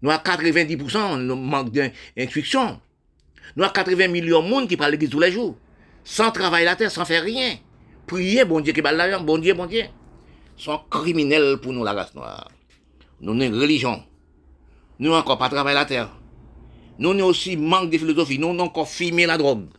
[0.04, 2.78] Nous avons 90% nous manque d'instruction.
[3.56, 5.56] Nous avons 80 millions de monde qui parlent l'église tous les jours
[6.04, 7.56] sans travailler la terre, sans faire rien.
[8.06, 9.84] Prier, bon Dieu qui bat l'argent, bon Dieu, bon Dieu.
[10.58, 12.50] Sont criminels pour nous, la race noire.
[13.22, 14.04] Nous, sommes une religion.
[14.98, 16.14] Nous, encore pas travailler la terre.
[16.98, 18.38] Nous, nous aussi manque de philosophie.
[18.38, 19.70] Nous, nous encore filmé la drogue.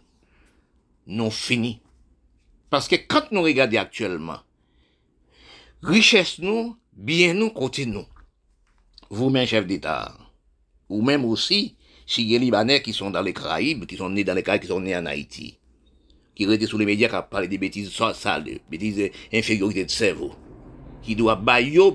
[1.06, 1.82] Nous, fini.
[2.72, 4.40] Parce que quand nous regardons actuellement,
[5.84, 8.08] richesse nous, bien nous, côté nous.
[9.10, 10.18] Vous-même, chef d'État,
[10.90, 11.76] ou même aussi,
[12.08, 14.64] si a des Libanais qui sont dans les Caraïbes, qui sont nés dans les Caraïbes,
[14.64, 15.60] qui sont nés en Haïti,
[16.36, 20.34] qui reste sous les médias qui parlé des bêtises sales, des bêtises infériorité de cerveau,
[21.04, 21.92] qui doit bailler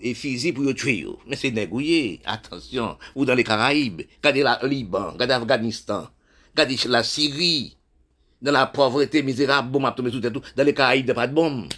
[0.00, 1.06] et physique pour tuer.
[1.26, 2.20] Mais c'est négouillé.
[2.24, 6.08] Attention, vous dans les Caraïbes, regardez le Liban, regardez l'Afghanistan,
[6.54, 7.76] regardez la Syrie,
[8.40, 11.68] dans la pauvreté misérable, bon, dans les Caraïbes, pas de bombe.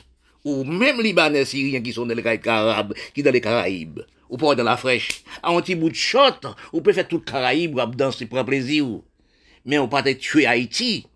[0.45, 4.01] Ou même Libanais, Syriens qui sont dans les Caraïbes, qui dans les Caraïbes.
[4.29, 5.23] Ou pas dans la fraîche.
[5.43, 6.41] un petit bout de shot,
[6.73, 8.85] ou peut faire tout le Caraïbe, ou danser pour plaisir.
[9.65, 11.07] Mais on pas tuer Haïti.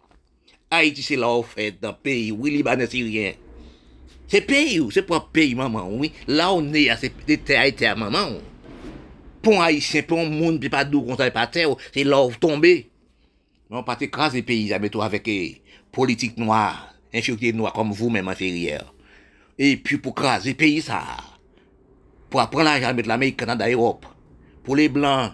[0.71, 3.33] Haïti, c'est là où fait dans pays, oui, Libanais, Syrien.
[4.29, 6.13] C'est pays, c'est pas pays, maman, oui.
[6.29, 8.39] Là, on est, c'est terres, terre, maman.
[9.43, 12.91] Pour haïtien, pour un monde, puis pas qu'on pas terre, c'est là où tomber.
[13.69, 15.29] Mais on pas écraser les pays, avec avec
[15.91, 18.95] politique noire, infériorité noire, comme vous-même, inférieur.
[19.59, 21.03] Et puis, pour craser pays, ça.
[22.31, 24.07] Pour apprendre l'argent, mettre l'Amérique, Canada, Europe.
[24.63, 25.33] Pour les blancs,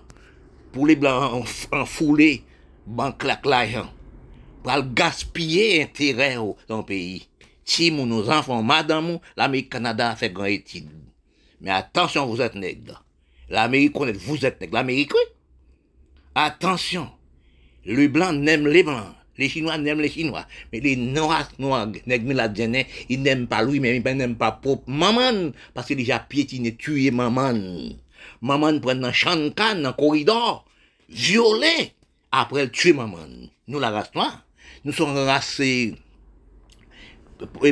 [0.73, 2.43] pour les blancs en, foulée,
[2.87, 3.91] banque l'argent
[4.67, 6.37] pour gaspiller intérêt
[6.69, 7.29] dans le pays.
[7.65, 10.91] Si nos enfants, madame, l'Amérique Canada fait grand étude.
[11.61, 13.05] Mais attention, vous êtes nègre.
[13.49, 14.75] L'Amérique connaît, vous êtes nègre.
[14.75, 15.21] L'Amérique, oui.
[16.35, 17.11] Attention.
[17.85, 19.15] Le blanc n'aime les blancs.
[19.39, 20.47] Les Chinois n'aiment les Chinois.
[20.73, 22.51] Mais les Noirs, noirs, nègres
[23.09, 25.53] ils n'aiment pas lui, mais ils n'aiment pas propre maman.
[25.75, 27.55] Parce qu'il déjà piétiné, tué maman.
[28.41, 30.65] Maman prend un champ dans corridor,
[31.09, 31.93] violé.
[32.33, 33.29] Après, elle tue maman.
[33.69, 34.47] Nous, la race noire
[34.87, 35.61] nous sommes races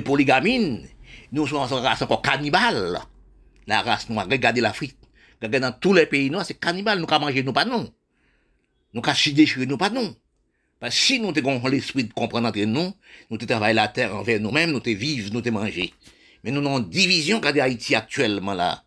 [0.05, 0.89] polygamines,
[1.31, 3.01] nous sommes race encore cannibales.
[3.69, 4.97] La race noire, regardez l'Afrique,
[5.41, 7.89] regardez dans tous les pays noirs, c'est cannibale, nous qu'à manger, nous pas non.
[8.93, 10.15] Nous qu'à déchirer, nous pas non.
[10.91, 12.93] Si nous avons l'esprit de comprendre entre nous,
[13.31, 15.51] nous travaillons la terre envers nous-mêmes, nous te vivons, nous te.
[15.51, 18.83] Mais nous avons une division regardez Haïti actuellement là.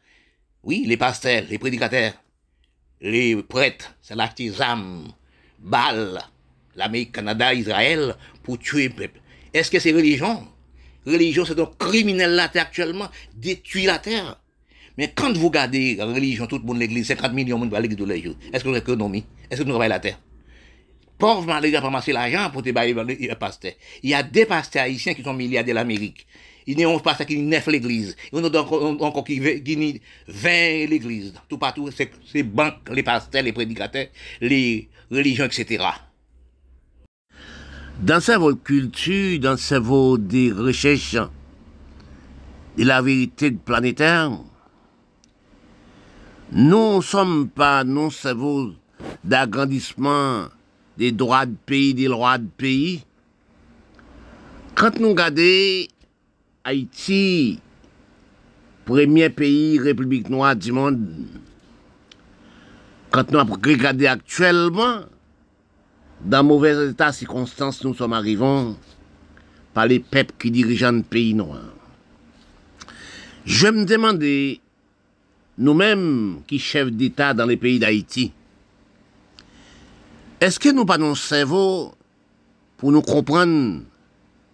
[0.63, 2.13] Oui, les pasteurs, les prédicateurs,
[3.01, 5.05] les prêtres, c'est l'artisan,
[5.59, 6.21] balles,
[6.75, 9.19] l'Amérique, Canada, Israël, pour tuer le peuple.
[9.53, 10.47] Est-ce que c'est religion?
[11.05, 14.39] Religion, c'est donc criminel là actuellement, détruire la terre.
[14.97, 17.79] Mais quand vous regardez la religion, tout le monde l'église, 50 millions de monde va
[17.79, 19.23] l'église tous les jours, est-ce que avez économie?
[19.49, 20.19] Est-ce que nous travaillons la terre?
[21.17, 23.71] Pauvres malgré pas masser l'argent pour te bailler le pasteur.
[24.03, 26.27] Il y a des pasteurs haïtiens qui sont milliardaires de l'Amérique.
[26.65, 28.15] Il y a un pasteur qui neuf l'église.
[28.31, 30.49] Il y en a encore qui qui 20
[30.89, 31.33] l'église.
[31.47, 34.07] Tout partout, c'est banques, les pasteurs, les prédicateurs,
[34.41, 35.85] les religions, etc.
[37.99, 41.15] Dans sa culture, dans sa des recherches
[42.77, 44.37] de la vérité planétaire,
[46.51, 48.73] nous ne sommes pas, non cerveau
[49.23, 50.47] d'agrandissement
[50.97, 53.03] des droits de pays, des lois de pays.
[54.75, 55.87] Quand nous regardons
[56.63, 57.59] Haïti,
[58.85, 61.07] premier pays, République noire du monde,
[63.11, 65.01] quand nous regardons actuellement,
[66.21, 68.73] dans mauvais état circonstances, nous sommes arrivés
[69.73, 71.61] par les peuples qui dirigent le pays noir.
[73.45, 74.59] Je me demandais,
[75.57, 78.33] nous-mêmes qui chefs d'État dans les pays d'Haïti,
[80.39, 81.93] est-ce que nous pas nos cerveau
[82.77, 83.81] pour nous comprendre,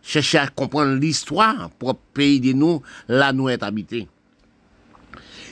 [0.01, 4.07] chercher à comprendre l'histoire pour pays de nous, là nous est habité?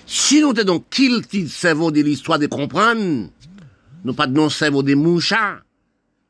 [0.05, 3.29] Si nous donc qu'il cerveau de l'histoire de comprendre,
[4.03, 5.61] nous pas de nos cerveau des mouchards,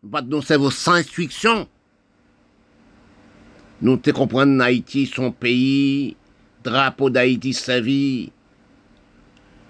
[0.04, 1.68] nous pas de nos cerveau sans instruction.
[3.82, 6.16] Nous te comprendre Haïti, son pays,
[6.64, 8.32] drapeau d'Haïti servi,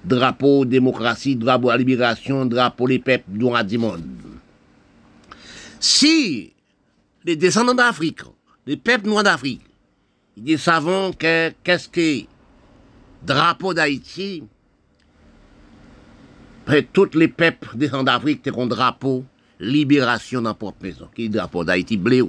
[0.03, 4.03] drapeau démocratie, drapeau libération, drapeau les peuples du monde.
[5.79, 6.53] Si
[7.23, 8.21] les descendants d'Afrique,
[8.65, 9.61] les peuples noirs d'Afrique,
[10.37, 12.25] ils savent que qu'est-ce que
[13.25, 14.43] drapeau d'Haïti,
[16.93, 19.25] tous les peuples descendants d'Afrique, c'est un drapeau
[19.59, 22.25] libération dans propre maison, qui est drapeau d'Haïti bleu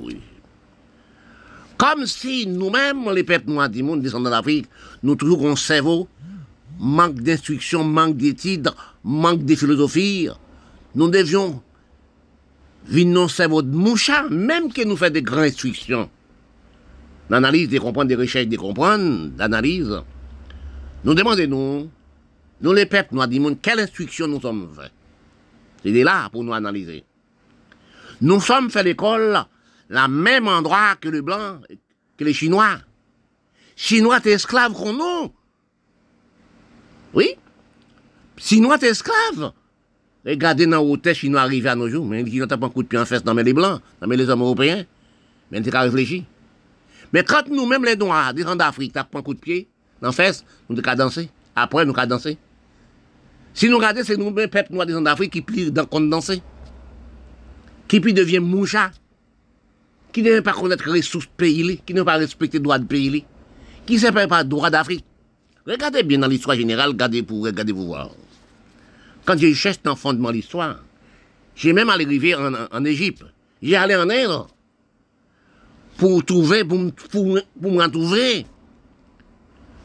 [1.78, 4.66] Comme si nous-mêmes, les peuples noirs du monde, descendants d'Afrique,
[5.02, 6.08] nous trouvons un cerveau
[6.78, 8.70] manque d'instruction, manque d'études,
[9.04, 10.28] manque de philosophie.
[10.94, 11.62] Nous devions
[12.86, 16.10] vivre nos cerveaux de moucha, même que nous faisons des grandes instructions.
[17.30, 20.02] L'analyse, de comprendre, des recherches, de comprendre, l'analyse.
[21.04, 21.90] Nous demandons, nous,
[22.60, 24.92] nous les peuples, nous disons, quelle instruction nous sommes faits.
[25.82, 27.04] C'est là pour nous analyser.
[28.20, 29.44] Nous sommes fait l'école,
[29.88, 31.60] la même endroit que le blanc,
[32.16, 32.78] que les Chinois.
[33.74, 35.32] Chinois, t'es esclave qu'on nous.
[37.14, 37.34] Oui.
[38.36, 39.52] Chinois, t'es esclave.
[40.24, 42.88] Regardez dans l'hôtel chinois arrivé à nos jours, mais ils ont pas un coup de
[42.88, 44.84] pied en fesse dans les blancs, dans les hommes européens.
[45.50, 46.22] Mais on qu'à réfléchir.
[47.12, 49.68] Mais quand nous-mêmes les noirs, des gens d'Afrique, t'as pas un coup de pied
[50.00, 51.28] dans les fesses, nous qu'à danser.
[51.54, 52.38] Après, nous qu'à danser.
[53.52, 56.40] Si nous regardons, c'est nous-mêmes, peuple noirs des gens d'Afrique, qui plient dans compte danser.
[57.88, 58.90] Qui puis devient moucha.
[60.12, 62.78] Qui ne veut pas connaître les ressources pays, qui ne veut pas respecter les droits
[62.78, 63.24] de pays,
[63.84, 65.04] qui ne sait pas droit d'Afrique.
[65.66, 68.10] Regardez bien dans l'histoire générale, regardez pour, regardez pour voir.
[69.24, 70.80] Quand je cherche dans le fondement de l'histoire,
[71.54, 73.24] j'ai même arrivé en, en Égypte.
[73.62, 74.46] J'ai allé en Inde
[75.96, 78.46] pour trouver, pour, pour, pour trouver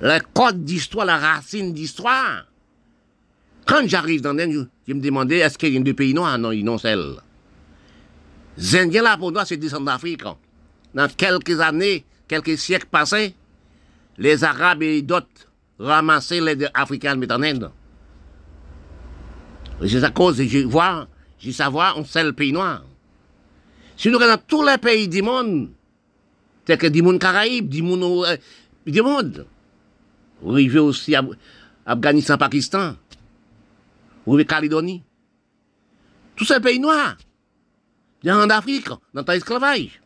[0.01, 2.45] la code d'histoire, la racine d'histoire.
[3.65, 6.37] Quand j'arrive dans l'Inde, je, me demandais est-ce qu'il y a deux pays noirs?
[6.39, 7.17] Non, ils n'ont celle.
[8.57, 10.23] Les Indiens là pour moi, c'est descendants d'Afrique.
[10.93, 13.35] Dans quelques années, quelques siècles passés,
[14.17, 15.46] les Arabes et d'autres
[15.79, 17.71] ramassaient les Africains mais en.
[19.87, 21.07] C'est à cause, je vois,
[21.39, 22.83] je savoir, on sait le pays noir.
[23.95, 25.69] Si nous regardons tous les pays du monde,
[26.65, 28.37] c'est que du monde Caraïbes, du monde, euh,
[28.85, 29.45] du monde.
[30.45, 31.15] Arrivez aussi
[31.85, 32.95] Afghanistan, Pakistan,
[34.27, 35.03] arrivez Calédonie.
[36.35, 37.17] Tous ces pays noirs,
[38.25, 40.01] en Afrique, dans l'esclavage.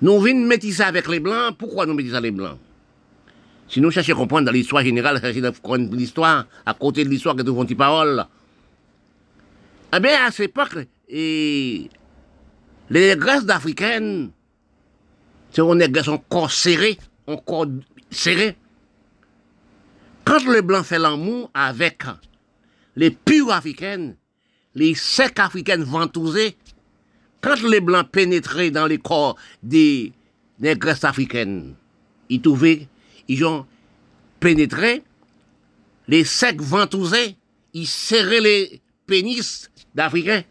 [0.00, 1.56] Nous venons métisser avec les Blancs.
[1.56, 2.58] Pourquoi nous métissons les Blancs?
[3.72, 7.34] Si nous cherchons à comprendre dans l'histoire générale, à comprendre l'histoire, à côté de l'histoire
[7.34, 8.26] que nous avons parole,
[9.94, 10.76] eh bien, à cette époque,
[11.08, 11.88] les
[12.90, 14.30] graisses d'Africaines,
[15.50, 17.66] c'est des graisses encore serrées, encore
[18.10, 18.56] serrées.
[20.26, 22.02] Quand les Blancs font l'amour avec
[22.94, 24.16] les pures africaines,
[24.74, 26.58] les secs africaines ventousées,
[27.40, 30.12] quand les Blancs pénétraient dans les corps des
[30.60, 31.74] négresses africaines,
[32.28, 32.86] ils trouvaient
[33.28, 33.66] ils ont
[34.40, 35.02] pénétré,
[36.08, 37.36] les secs ventousés,
[37.74, 40.42] ils serraient les pénis d'Africains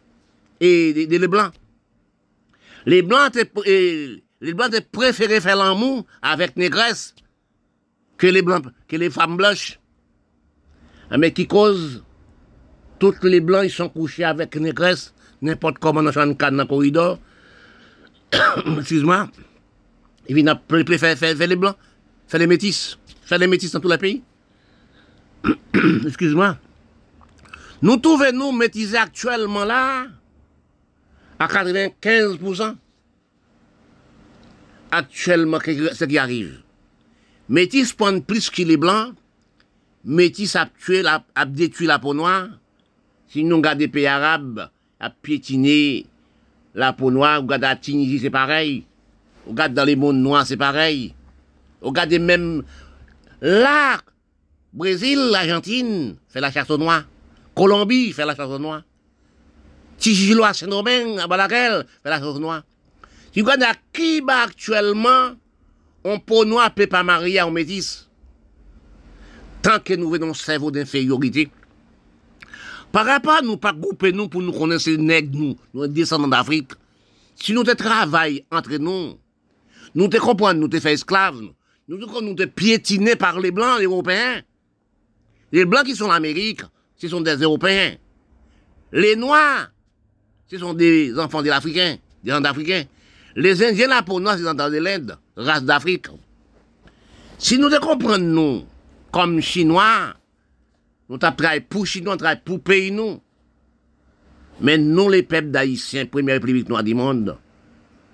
[0.60, 1.54] et des Blancs.
[2.86, 3.38] Les Blancs
[4.42, 7.14] les Blancs préféré faire l'amour avec négresses
[8.18, 9.80] que les Blancs, que les femmes blanches.
[11.10, 12.04] Ah, mais qui cause,
[13.00, 17.20] tous les Blancs, ils sont couchés avec négresses, n'importe comment dans le dans le corridor.
[18.78, 19.30] Excuse-moi.
[20.28, 20.60] Ils viennent
[20.98, 21.76] faire, faire les Blancs.
[22.32, 22.98] Faire les métis.
[23.26, 24.24] Faire les métis dans tout le pays.
[26.08, 26.58] Excuse-moi.
[27.82, 30.06] Nous trouvons nous métisés actuellement là
[31.38, 32.76] à 95%.
[34.92, 36.62] Actuellement, ce qui arrive?
[37.50, 39.14] Métis prend plus que les blancs.
[40.06, 42.48] Métis a tué, la, a détruit la peau noire.
[43.28, 44.70] Si nous regardons les pays arabes,
[45.02, 46.06] a piétiné
[46.76, 48.86] la peau noire, regardez la Tunisie, c'est pareil.
[49.46, 51.14] Regarde dans les mondes noirs, c'est pareil.
[51.82, 52.64] Regardez même
[53.42, 54.00] là,
[54.74, 57.06] Brésil, l'Argentine fait la chasse aux noirs.
[57.56, 58.84] Colombie fait la chasse aux noirs.
[59.98, 62.64] Tijilois, Saint-Domingue, à Balaguel fait la chasse aux noirs.
[63.34, 65.36] Si vous regardez à qui actuellement,
[66.04, 68.10] on peut noir peut pas marier en métis.
[69.62, 71.50] Tant que nous venons cerveau d'infériorité.
[72.92, 76.72] Par rapport à nous, pas grouper nous pour nous connaître nègres, nous, nous descendants d'Afrique.
[77.36, 79.18] Si nous te travaillons entre nous,
[79.96, 81.42] nous te comprenons, nous te faisons esclaves,
[81.98, 84.42] nous te piétinés par les Blancs, les Européens.
[85.52, 86.62] Les Blancs qui sont en Amérique,
[86.96, 87.96] ce sont des Européens.
[88.94, 89.72] Les Noirs,
[90.50, 92.84] ce sont des enfants de l'Africain, des gens d'Africains.
[93.36, 96.08] Les Indiens, là, pour nous, c'est des race d'Afrique.
[97.38, 98.66] Si nous comprenons, nous,
[99.12, 100.16] comme Chinois,
[101.10, 103.22] nous travaillons pour Chinois, nous travaillons pour pays, nous.
[104.60, 107.38] Mais nous, les peuples d'Haïtiens, première république noire du monde,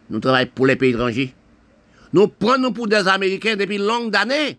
[0.10, 1.34] nous travaillons pour les pays étrangers.
[2.14, 4.58] Nous prenons pour des Américains depuis longues années.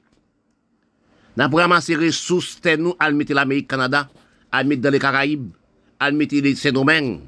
[1.36, 4.08] Nous avons ramassé les ressources, nous, à mettre l'Amérique, Canada,
[4.50, 5.50] à mettre dans les Caraïbes,
[6.00, 7.20] à mettre les Saint-Domingue.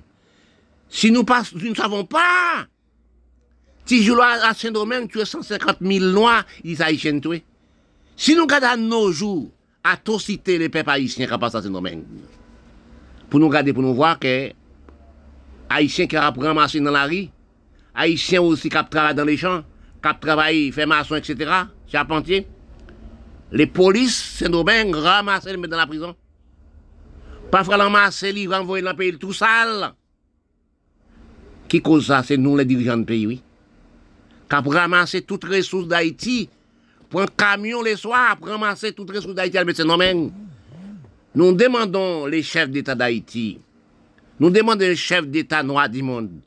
[0.89, 2.67] Si nous ne savons pas,
[3.85, 7.21] si je à Saint-Domingue, tu es 150 000 noirs, ils haïtiens.
[8.17, 9.51] Si nous regardons nos jours,
[9.83, 12.03] à citer les peuples haïtiens qui passent à Saint-Domingue,
[13.31, 14.51] pour nous regarder, pour nous voir que
[15.69, 17.29] haïtiens qui ont ramassé dans la rue,
[17.95, 19.63] haïtiens aussi qui travaillent dans les champs,
[20.03, 21.51] qui travaillent, fait maçon, etc.,
[21.87, 22.47] charpentier,
[23.53, 26.15] les polices Saint-Domingue ramassent les dans la prison.
[27.51, 29.93] Parfois, ramasser, ils renvoient dans le pays tout sale.
[31.69, 32.23] Qui cause ça?
[32.23, 33.43] C'est nous, les dirigeants du pays, oui.
[34.49, 36.49] Qui ramasser toutes les ressources d'Haïti,
[37.09, 40.31] pour un camion les soirs, pour ramasser toutes les ressources d'Haïti à Saint-Domingue.
[41.35, 43.59] Nous demandons les chefs d'État d'Haïti,
[44.39, 46.41] nous demandons les chefs d'État noirs du monde,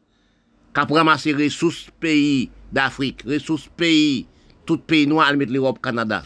[0.73, 4.25] qui ramasser les ressources pays d'Afrique, ressources pays,
[4.65, 6.23] tout pays noir, à mettre l'Europe, Canada.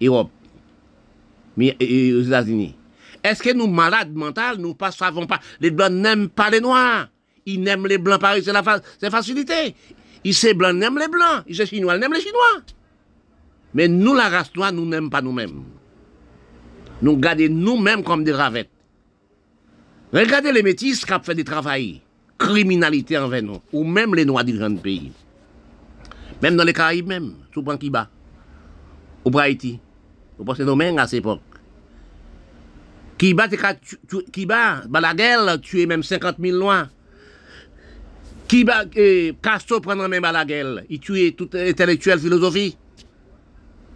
[0.00, 0.30] Europe,
[1.56, 2.76] mais, aux États-Unis.
[3.24, 5.40] Est-ce que nous, malades mentales, nous ne savons pas?
[5.60, 7.08] Les Blancs n'aiment pas les Noirs.
[7.46, 9.74] Ils n'aiment les Blancs pareil, c'est la facilité.
[10.22, 11.42] Ils ces Blancs n'aiment les Blancs.
[11.48, 12.62] Ils ces Chinois n'aiment les Chinois.
[13.74, 15.64] Mais nous, la race noire, nous n'aimons pas nous-mêmes.
[17.02, 18.70] Nous gardons nous-mêmes comme des ravettes.
[20.12, 22.02] Regardez les métis qui ont fait des travail,
[22.38, 25.12] criminalité envers nous, ou même les Noirs du grand pays.
[26.42, 28.08] Même dans les Caraïbes, même, sous Kiba,
[29.24, 29.80] ou Haïti.
[30.38, 31.40] Vous pensez nos mains à cette époque.
[33.18, 33.34] Qui
[34.32, 34.46] qui
[35.62, 36.88] tué même 50 000 noirs.
[38.46, 42.78] Qui bat, eh, Castro prend même Balaguer, il tue tout intellectuel philosophie.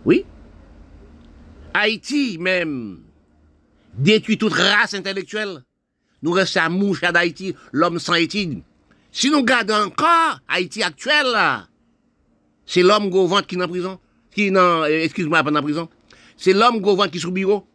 [0.05, 0.27] Oui.
[1.73, 2.99] Haïti même,
[3.95, 5.63] détruit toute race intellectuelle.
[6.23, 8.63] Nous restons à mouche d'Haïti, l'homme sans étude.
[9.11, 11.35] Si nous gardons encore Haïti actuel,
[12.67, 13.99] c'est l'homme gros qui est en prison
[14.35, 15.89] qui non, euh, excuse-moi, pas la prison.
[16.37, 17.67] C'est l'homme gouvernant qui est sous bureau.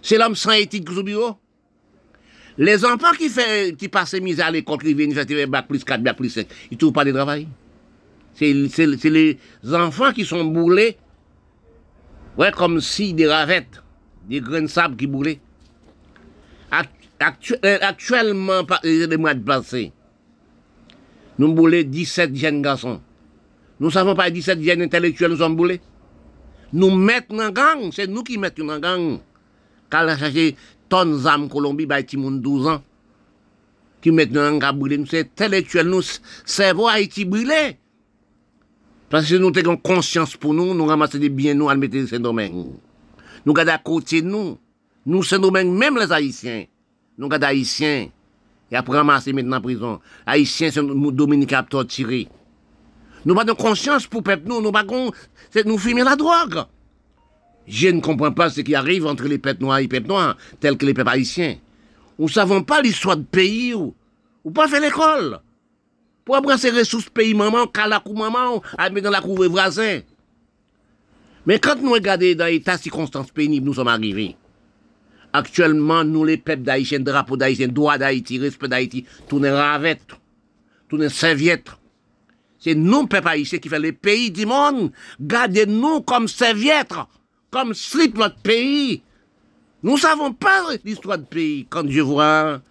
[0.00, 1.36] C'est l'homme sans éthique qui est sous bureau.
[2.58, 6.02] Les enfants qui, fait, qui passent misère à l'école, qui viennent faire bac plus 4,
[6.02, 7.48] bac plus 5, ils ne trouvent pas de travail.
[8.34, 9.38] C'est les
[9.72, 10.96] enfants qui sont boulés,
[12.36, 13.82] ouais, comme si des ravettes,
[14.28, 15.40] des grains de sable qui boulaient.
[16.72, 19.92] Euh, actuellement, les mois de passé,
[21.38, 23.00] nous boulons 17 jeunes garçons.
[23.82, 25.80] Nous savons pas 17 jeunes intellectuels nous sommes boulés.
[26.72, 29.18] Nous mettons en gang, c'est nous qui mettons en gang.
[29.90, 30.54] Quand a cherché
[30.88, 32.80] tonnes d'âmes Colombie, bah, qui 12 ans,
[34.00, 36.00] qui mettent en gang brûler, nous, c'est intellectuel, nous,
[36.44, 37.76] cerveau Haïti brûlé.
[39.10, 42.20] Parce que nous avons conscience pour nous, nous ramassons des biens, nous, à mettre dans
[42.20, 42.74] domaine.
[43.44, 44.58] Nous gardons à côté de nous.
[45.04, 46.66] Nous, domaine, même les Haïtiens.
[47.18, 48.10] Nous gardons Haïtiens.
[48.70, 49.98] Et après ramasser maintenant en prison.
[50.24, 52.28] Haïtiens, c'est Dominique à torturer.
[53.24, 56.64] Nous pas de conscience pour peuple nous, nous pas nous fumer la drogue.
[57.66, 60.36] Je ne comprends pas ce qui arrive entre les peuples noirs et les peuples noirs,
[60.60, 61.56] tels que les peuples haïtiens.
[62.18, 63.94] Nous ne savons pas l'histoire de pays ou,
[64.44, 65.40] ou pas fait l'école.
[66.24, 70.00] Pour apprendre ces ressources pays maman, calakou maman, mettre dans la cour voisin.
[71.46, 74.36] Mais quand nous regardons dans l'état circonstances pénibles, nous sommes arrivés.
[75.32, 80.06] Actuellement, nous, les peuples d'Haïtiens, drapeau d'Haïtien, droit d'Haïti, respect d'Haïti, tout est ravette,
[80.88, 81.70] tout est serviette.
[82.62, 84.92] C'est nous, peuple haïtien, qui fait les pays du monde.
[85.20, 86.94] Gardez-nous comme serviettes,
[87.50, 89.02] comme slip notre pays.
[89.82, 91.66] Nous savons pas l'histoire du pays.
[91.68, 92.62] Quand je vois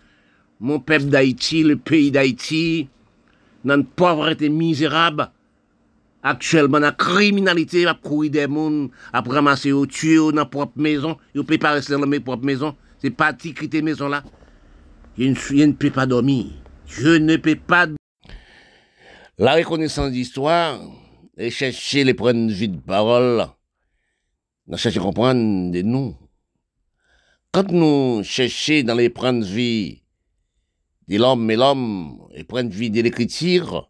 [0.62, 2.88] mon peuple d'Haïti, le pays d'Haïti,
[3.66, 5.30] dans une pauvreté misérable,
[6.24, 10.80] actuellement, dans la criminalité, à courir des mondes, à ramasser au tuer dans la propre
[10.80, 14.24] maison, ils ne pas rester dans mes propre maison, c'est pas quitter maison là.
[15.18, 16.46] Je ne peux pas dormir.
[16.88, 17.88] Je ne peux pas.
[19.42, 20.80] La reconnaissance d'histoire,
[21.36, 23.48] et chercher les points de vue de parole,
[24.68, 26.16] nous chercher à comprendre de nous.
[27.52, 29.98] Quand nous cherchons dans les points de vue
[31.08, 33.90] de l'homme et l'homme, points de vue de l'écriture,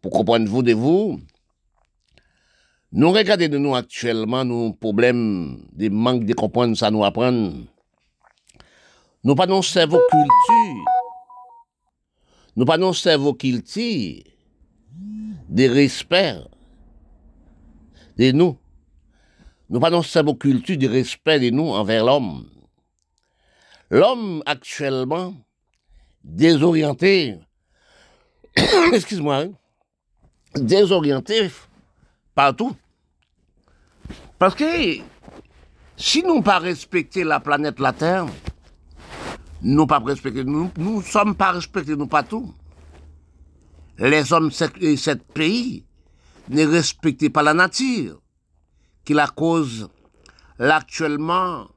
[0.00, 1.18] pour comprendre vous de vous,
[2.92, 7.52] nous regardons de nous actuellement nos problèmes, des manques de comprendre, ça nous apprendre.
[9.24, 10.84] Nous pas nos cerveau culture.
[12.54, 14.22] Nous pas nos cerveau culture
[15.56, 16.36] des respect
[18.18, 18.58] de nous.
[19.70, 22.46] Nous pas cerveau culture de respect de nous envers l'homme.
[23.88, 25.32] L'homme actuellement
[26.22, 27.38] désorienté,
[28.92, 29.50] excuse-moi, hein,
[30.56, 31.50] désorienté
[32.34, 32.76] partout.
[34.38, 34.98] Parce que
[35.96, 38.26] si nous pas respecter la planète la Terre,
[39.62, 42.52] nous pas respecter, nous, nous sommes pas respectés, nous pas tout.
[43.98, 44.52] Les hommes de
[44.96, 45.84] ce pays
[46.48, 48.20] ne respectent pas la nature,
[49.04, 49.88] qui la cause
[50.58, 51.68] l'actuellement,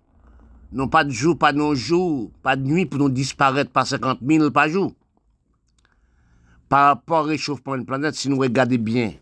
[0.71, 4.19] non pas de jour, pas de jour, pas de nuit pour nous disparaître par 50
[4.25, 4.93] 000 par jour.
[6.67, 9.13] Par rapport au réchauffement de la planète, si nous regardons bien,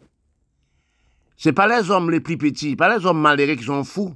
[1.37, 4.15] c'est pas les hommes les plus petits, pas les hommes malheureux qui sont fous.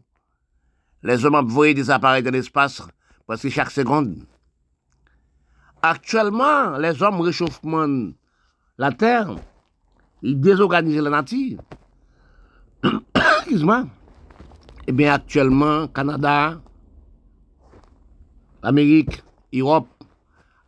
[1.03, 2.81] Les hommes envoyés des appareils dans l'espace
[3.27, 4.25] parce que chaque seconde.
[5.81, 8.11] Actuellement, les hommes réchauffement
[8.77, 9.35] la terre,
[10.21, 11.59] ils désorganisent la nature.
[13.15, 13.85] Excuse-moi.
[14.87, 16.61] Eh bien, actuellement, Canada,
[18.63, 19.87] Amérique, Europe,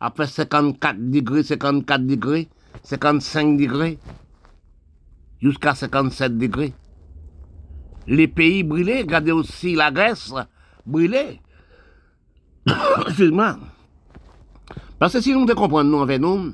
[0.00, 2.48] après 54 degrés, 54 degrés,
[2.82, 3.98] 55 degrés,
[5.40, 6.74] jusqu'à 57 degrés.
[8.06, 10.32] Les pays brûlés, regardez aussi la Grèce
[10.86, 11.40] brûlée.
[13.06, 13.58] Excuse-moi.
[14.98, 16.52] Parce que si nous ne comprenons nous nous,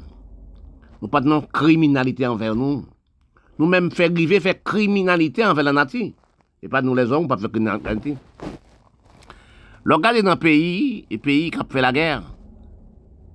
[1.03, 2.85] nous pas de criminalité envers nous.
[3.59, 6.13] Nous-mêmes faire griver, faire criminalité envers la nature.
[6.63, 8.17] Et pas nous les hommes, pas faire criminalité.
[9.87, 12.23] Regardez dans le pays, le pays qui a fait la guerre.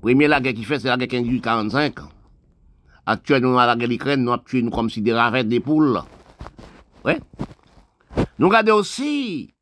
[0.01, 1.95] Première la guerre qui fait, c'est la guerre qui a 45
[3.07, 5.59] Actuellement, nous, à la guerre d'Ukraine, nous avons tué nous comme si des ravettes des
[5.59, 5.99] poules.
[7.03, 7.19] Ouais.
[8.39, 9.53] Nous regardons aussi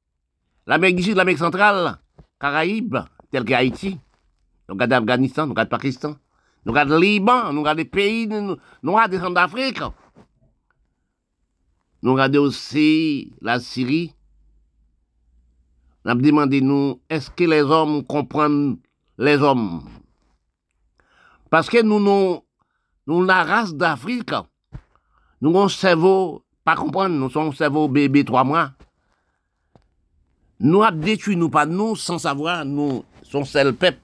[0.65, 1.97] l'Amérique du Sud, l'Amérique centrale,
[2.39, 2.97] Caraïbes,
[3.31, 3.97] tel qu'Haïti.
[4.69, 6.15] Nous regardons l'Afghanistan, nous regardons Pakistan.
[6.63, 9.91] Nou gade Liban, nou gade peyi, nou gade Sandafrika.
[12.03, 14.07] Nou gade osi la Siri.
[16.03, 18.75] N ap demande nou, eske les om kompran
[19.15, 19.79] les om?
[21.53, 22.41] Paske nou nou,
[23.07, 24.41] nou la rase d'Afrika.
[25.39, 28.65] Nou gon sevo, pa kompran, nou son sevo bebe 3 mwa.
[30.63, 33.99] Nou ap detu nou pa nou, san savwa nou son sel pep.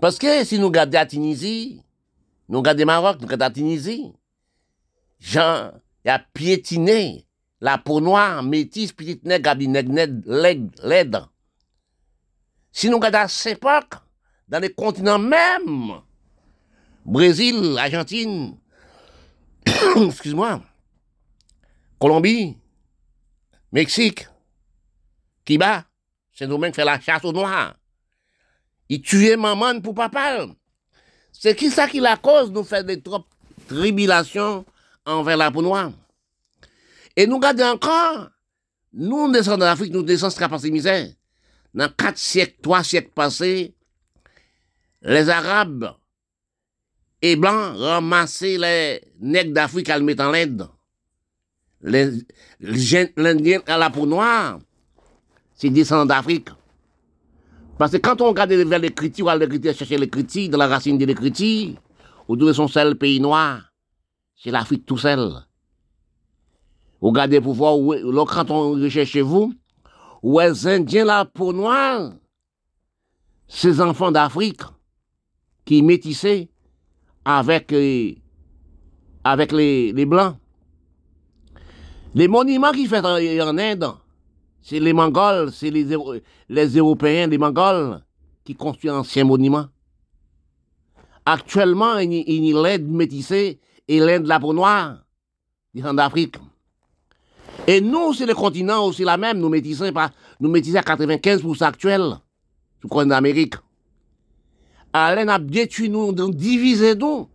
[0.00, 1.82] Parce que si nous regardons la Tunisie,
[2.48, 4.12] nous regardons le Maroc, nous regardons la Tunisie,
[5.18, 5.72] Jean
[6.06, 7.26] a piétiné
[7.60, 11.20] la peau noire, métisse, petite nègre, gabi laide.
[12.72, 13.94] Si nous regardons à cette époque,
[14.48, 16.00] dans les continents même,
[17.04, 18.56] Brésil, Argentine,
[20.06, 20.62] excuse-moi,
[21.98, 22.56] Colombie,
[23.72, 24.26] Mexique,
[25.44, 25.84] Cuba,
[26.32, 27.79] c'est nous-mêmes qui fait la chasse aux noirs.
[28.90, 30.46] Il tuait maman pour papa.
[31.32, 33.24] C'est qui ça qui la cause nous fait des trop
[33.68, 34.66] tribulations
[35.06, 35.92] envers la peau noire?
[37.14, 38.30] Et nous regardons encore,
[38.92, 41.08] nous descendons d'Afrique, nous descendons de misère.
[41.72, 43.76] Dans quatre siècles, trois siècles passés,
[45.02, 45.94] les Arabes
[47.22, 50.66] et Blancs ramassaient les nègres d'Afrique à le mettre en l'aide.
[51.80, 54.58] L'Indien à la peau noire,
[55.54, 56.48] c'est descendants d'Afrique.
[57.80, 61.06] Parce que quand on regarde vers l'écriture, on va chercher l'écriture, dans la racine de
[61.06, 61.76] l'écriture,
[62.28, 63.72] autour de son seul pays noir,
[64.36, 65.32] c'est l'Afrique tout seul.
[67.00, 67.94] Regardez pour voir, où,
[68.26, 69.54] quand on recherche chez vous,
[70.22, 72.12] où est Indiens la peau noire,
[73.48, 74.60] ces enfants d'Afrique,
[75.64, 76.50] qui métissaient
[77.24, 78.12] avec, euh,
[79.24, 80.36] avec les, les Blancs.
[82.14, 83.90] Les monuments qui fait en Inde,
[84.62, 85.86] c'est les Mongols, c'est les,
[86.48, 88.00] les Européens, les Mongols,
[88.44, 89.66] qui construisent ancien monument.
[91.24, 95.04] Actuellement, il y a l'aide métissée et l'aide de la peau noire,
[95.74, 96.36] d'Afrique.
[97.66, 99.92] Et nous, c'est le continent aussi la même, nous métissons,
[100.40, 102.16] nous métissons à 95% actuel,
[102.82, 103.54] sous le d'Amérique.
[104.92, 107.28] allez n'a détruit nous, diviser nous.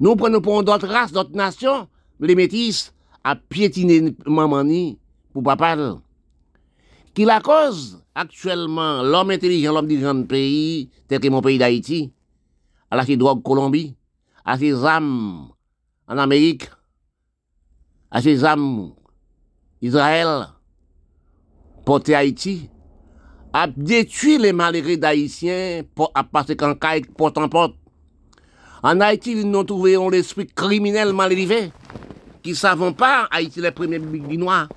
[0.00, 1.86] Nous prenons pour d'autres races, d'autres nations,
[2.18, 4.98] les métis, à piétiner mamani
[5.32, 5.76] pour papa.
[7.10, 12.04] Ki la koz, aktuelman, l'om intelijan, l'om dirijan de peyi, tel ke mon peyi d'Haïti,
[12.90, 13.88] ala se drog Kolombi,
[14.44, 15.08] ala se zam
[16.10, 16.68] an Amerik,
[18.12, 18.62] ala se zam
[19.82, 20.46] Israel,
[21.88, 22.68] pote Haïti,
[23.58, 25.82] ap detui le malere d'Haïtien,
[26.14, 27.74] ap pase kankaik pot an pot.
[28.86, 31.72] An Haïti, nou trouveyon l'esprit kriminel malrivé,
[32.46, 34.70] ki savon pa Haïti le premye biginois.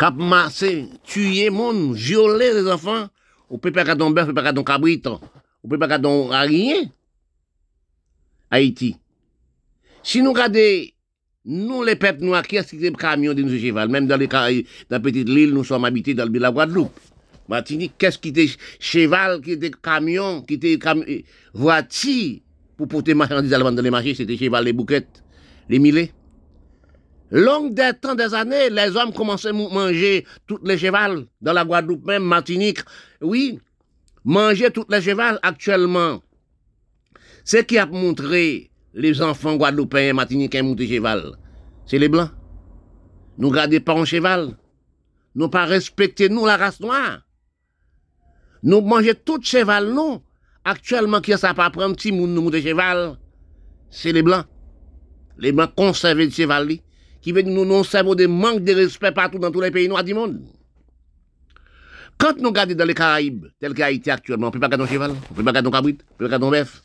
[0.00, 3.08] Cap massé, tuer monde, violer les enfants,
[3.50, 5.02] on peut pas ton bœuf, on peut pas ton cabrit,
[5.62, 6.90] on peut pas ton rien.
[8.50, 8.96] Haïti.
[10.02, 10.86] Si nous regardons,
[11.44, 14.26] nous les peuples noirs, qui est-ce qui est camion de nous cheval, même dans les
[14.26, 16.98] dans la petite île, nous sommes habités dans la Guadeloupe.
[17.46, 18.48] Martinique, qu'est-ce qui était
[18.78, 21.18] cheval, qui était camion, qui était euh,
[21.52, 22.38] voiture
[22.78, 25.22] pour porter marchandises dans les marchés, c'était cheval, les bouquettes,
[25.68, 26.10] les millets.
[27.30, 31.64] Longue des temps des années, les hommes commençaient à manger toutes les chevals dans la
[31.64, 32.80] Guadeloupe, même Martinique.
[33.20, 33.60] Oui,
[34.24, 36.20] manger toutes les chevals actuellement.
[37.44, 41.36] Ce qui a montré les enfants guadeloupéens et martiniquais monter cheval,
[41.86, 42.30] c'est les blancs.
[43.38, 44.56] Nous gardons pas un cheval.
[45.34, 47.20] Nous pas respecter nous la race noire.
[48.62, 50.22] Nous mangeons tout cheval, non.
[50.64, 53.16] Actuellement, qui a ça pas prendre petit monde nous cheval,
[53.88, 54.44] c'est les blancs.
[55.38, 56.68] Les blancs conservent le cheval,
[57.20, 60.04] qui veut nous non cerveau de manque de respect partout dans tous les pays noirs
[60.04, 60.40] du monde.
[62.18, 64.86] Quand nous regardons dans les Caraïbes, tel qu'Haïti actuellement, on ne peut pas garder un
[64.86, 66.82] cheval, on ne peut pas garder un cabrit, on ne peut pas garder un bœuf.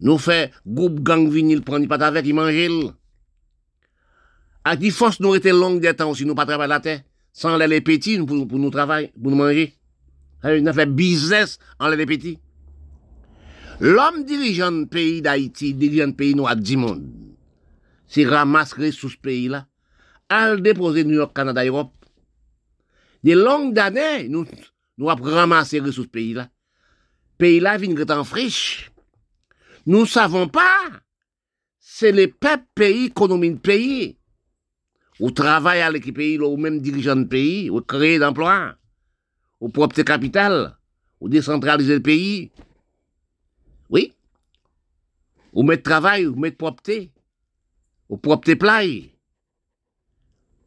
[0.00, 2.94] Nous faisons groupe gang vinyle, prendre pas avec, il mange.
[4.64, 7.00] À qui force nous été longue des temps aussi, nous pas la terre,
[7.32, 9.74] sans les petits pour, pour nous travailler, pour nous manger.
[10.44, 12.38] Nous avons fait business en les petits.
[13.80, 17.08] L'homme dirigeant du pays d'Haïti, dirigeant du pays noir du monde,
[18.10, 19.68] c'est ramasser sous ce pays-là,
[20.28, 21.92] à le déposer New York, Canada, Europe.
[23.22, 24.44] Des longues années, nous,
[24.98, 26.50] nous avons ramassé sous ce pays-là.
[27.38, 28.90] Pays-là vient en friche.
[29.86, 30.88] Nous savons pas.
[31.78, 34.18] C'est les peuples pays, économie de pays.
[35.20, 38.74] Ou travaille avec les pays, ou même dirigeant de pays, ou créer d'emplois,
[39.60, 40.76] ou propre capital,
[41.20, 42.50] ou décentraliser le pays.
[43.88, 44.12] Oui.
[45.52, 47.12] Ou mettre travail, ou mettre propreté
[48.10, 49.14] ou propre play.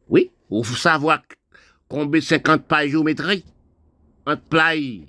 [0.08, 1.22] Oui, ou savoir
[1.86, 3.44] combien 50 pages géométrie
[4.26, 5.02] entre play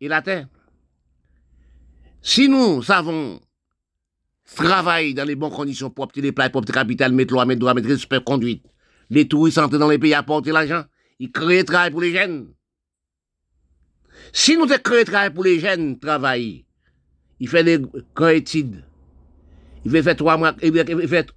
[0.00, 0.48] et la terre.
[2.20, 3.40] Si nous savons
[4.54, 7.74] travailler dans les bonnes conditions pour obtenir les pour obtenir capital, mettre loi, mettre droit,
[7.74, 8.64] mettre respect, conduite,
[9.08, 10.84] les touristes entrent dans les pays apporter l'argent,
[11.20, 12.52] ils créent travail pour les jeunes.
[14.32, 16.64] Si nous créons travail pour les jeunes, travail,
[17.38, 17.80] ils font des
[18.34, 18.82] études,
[19.86, 21.30] il fait faire trois mois, il fait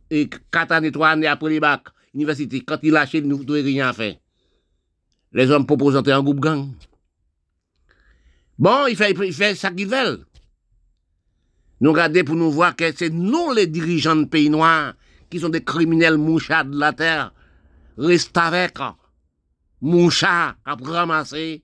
[0.50, 1.84] quatre années, trois années après les bacs,
[2.16, 2.62] université.
[2.62, 4.16] Quand il lâche, il ne doit rien faire.
[5.34, 6.72] Les hommes proposent d'entrer en groupe gang.
[8.58, 10.26] Bon, il fait, il fait ça qu'ils veulent.
[11.80, 14.96] Nous regardons pour nous voir que c'est nous les dirigeants de pays noirs
[15.30, 17.32] qui sont des criminels mouchards de la terre.
[18.00, 18.80] Reste avec
[19.80, 21.64] mouchards à ramasser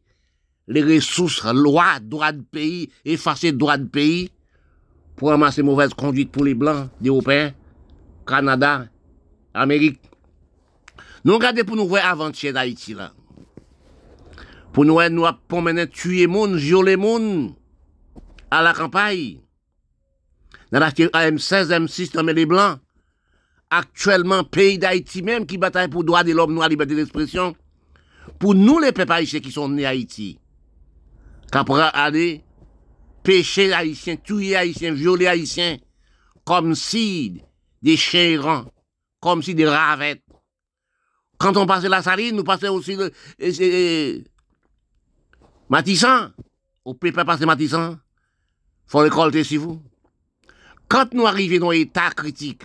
[0.67, 4.29] les ressources, lois, droits de pays, effacer droits de pays
[5.16, 7.54] pour ramasser mauvaise conduite pour les Blancs, les Européens,
[8.25, 8.87] Canada,
[9.54, 10.00] Amérique.
[11.24, 13.12] Nous regardons pour nous voir avant-hier d'Haïti là.
[14.74, 17.54] Pour nous, nous pour mener tuer monde, violer monde
[18.51, 19.39] à la campagne.
[20.71, 22.79] Dans la M16, M6, dans les Blancs.
[23.70, 27.55] Actuellement, pays d'Haïti même qui bataille pour droit de l'homme, noir, liberté d'expression.
[28.37, 30.39] Pour nous, les peuples haïtiens qui sont nés à Haïti.
[31.51, 32.43] Qu'après aller
[33.25, 35.77] péché haïtien, tuer haïtien, violer haïtien,
[36.45, 37.41] comme si
[37.81, 38.65] des chiens
[39.19, 40.21] comme si des ravettes.
[41.37, 44.23] Quand on passait la saline, nous passait aussi le,
[45.67, 46.31] Matissan.
[46.85, 47.97] On peut pas passer Matissan.
[48.85, 49.81] Faut récolter si vous.
[50.87, 52.61] Quand nous arrivons dans l'état critique,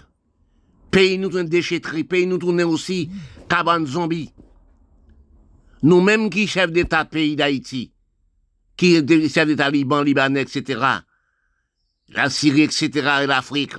[0.90, 3.10] pays nous une déchetterie, pays nous tourner aussi
[3.48, 4.30] cabane zombie.
[5.82, 7.92] Nous-mêmes qui chefs d'État pays d'Haïti,
[8.80, 9.28] qui est des
[9.72, 10.80] Liban, Libanais, etc.
[12.08, 12.88] La Syrie, etc.
[13.22, 13.74] et l'Afrique.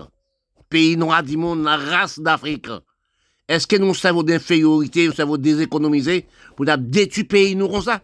[0.70, 2.68] Pays noir du monde, la race d'Afrique.
[3.48, 8.04] Est-ce que nous savons d'infériorité, nous savons déséconomiser pour détruire pays nous comme ça?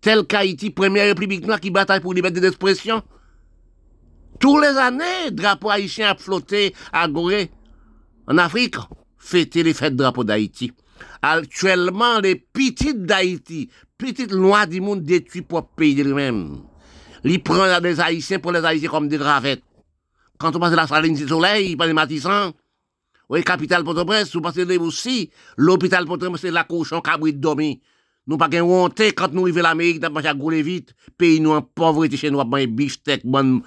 [0.00, 3.02] Tel qu'Haïti, première république noire qui bataille pour liberté d'expression.
[4.40, 7.50] Tous les années, drapeau haïtien a flotté à Gorée,
[8.26, 8.76] en Afrique.
[9.18, 10.72] Fêter les fêtes drapeau d'Haïti.
[11.22, 16.58] Actuellement, les petites d'Haïti, petite loi du monde détruit pour pays de lui-même.
[17.24, 19.62] Il prend des Haïtiens pour les Haïtiens comme des gravettes.
[20.38, 22.52] Quand on passe la saline du soleil, pas des matissants,
[23.28, 27.76] oui, capitale Port-au-Prince, vous passez aussi, l'hôpital Port-au-Prince, c'est la cochon cabri de dormir.
[28.26, 32.16] Nous pas qu'un honte quand nous arrivons l'Amérique, nous pas vite, pays nous en pauvreté
[32.16, 33.62] chez nous, biche, bonne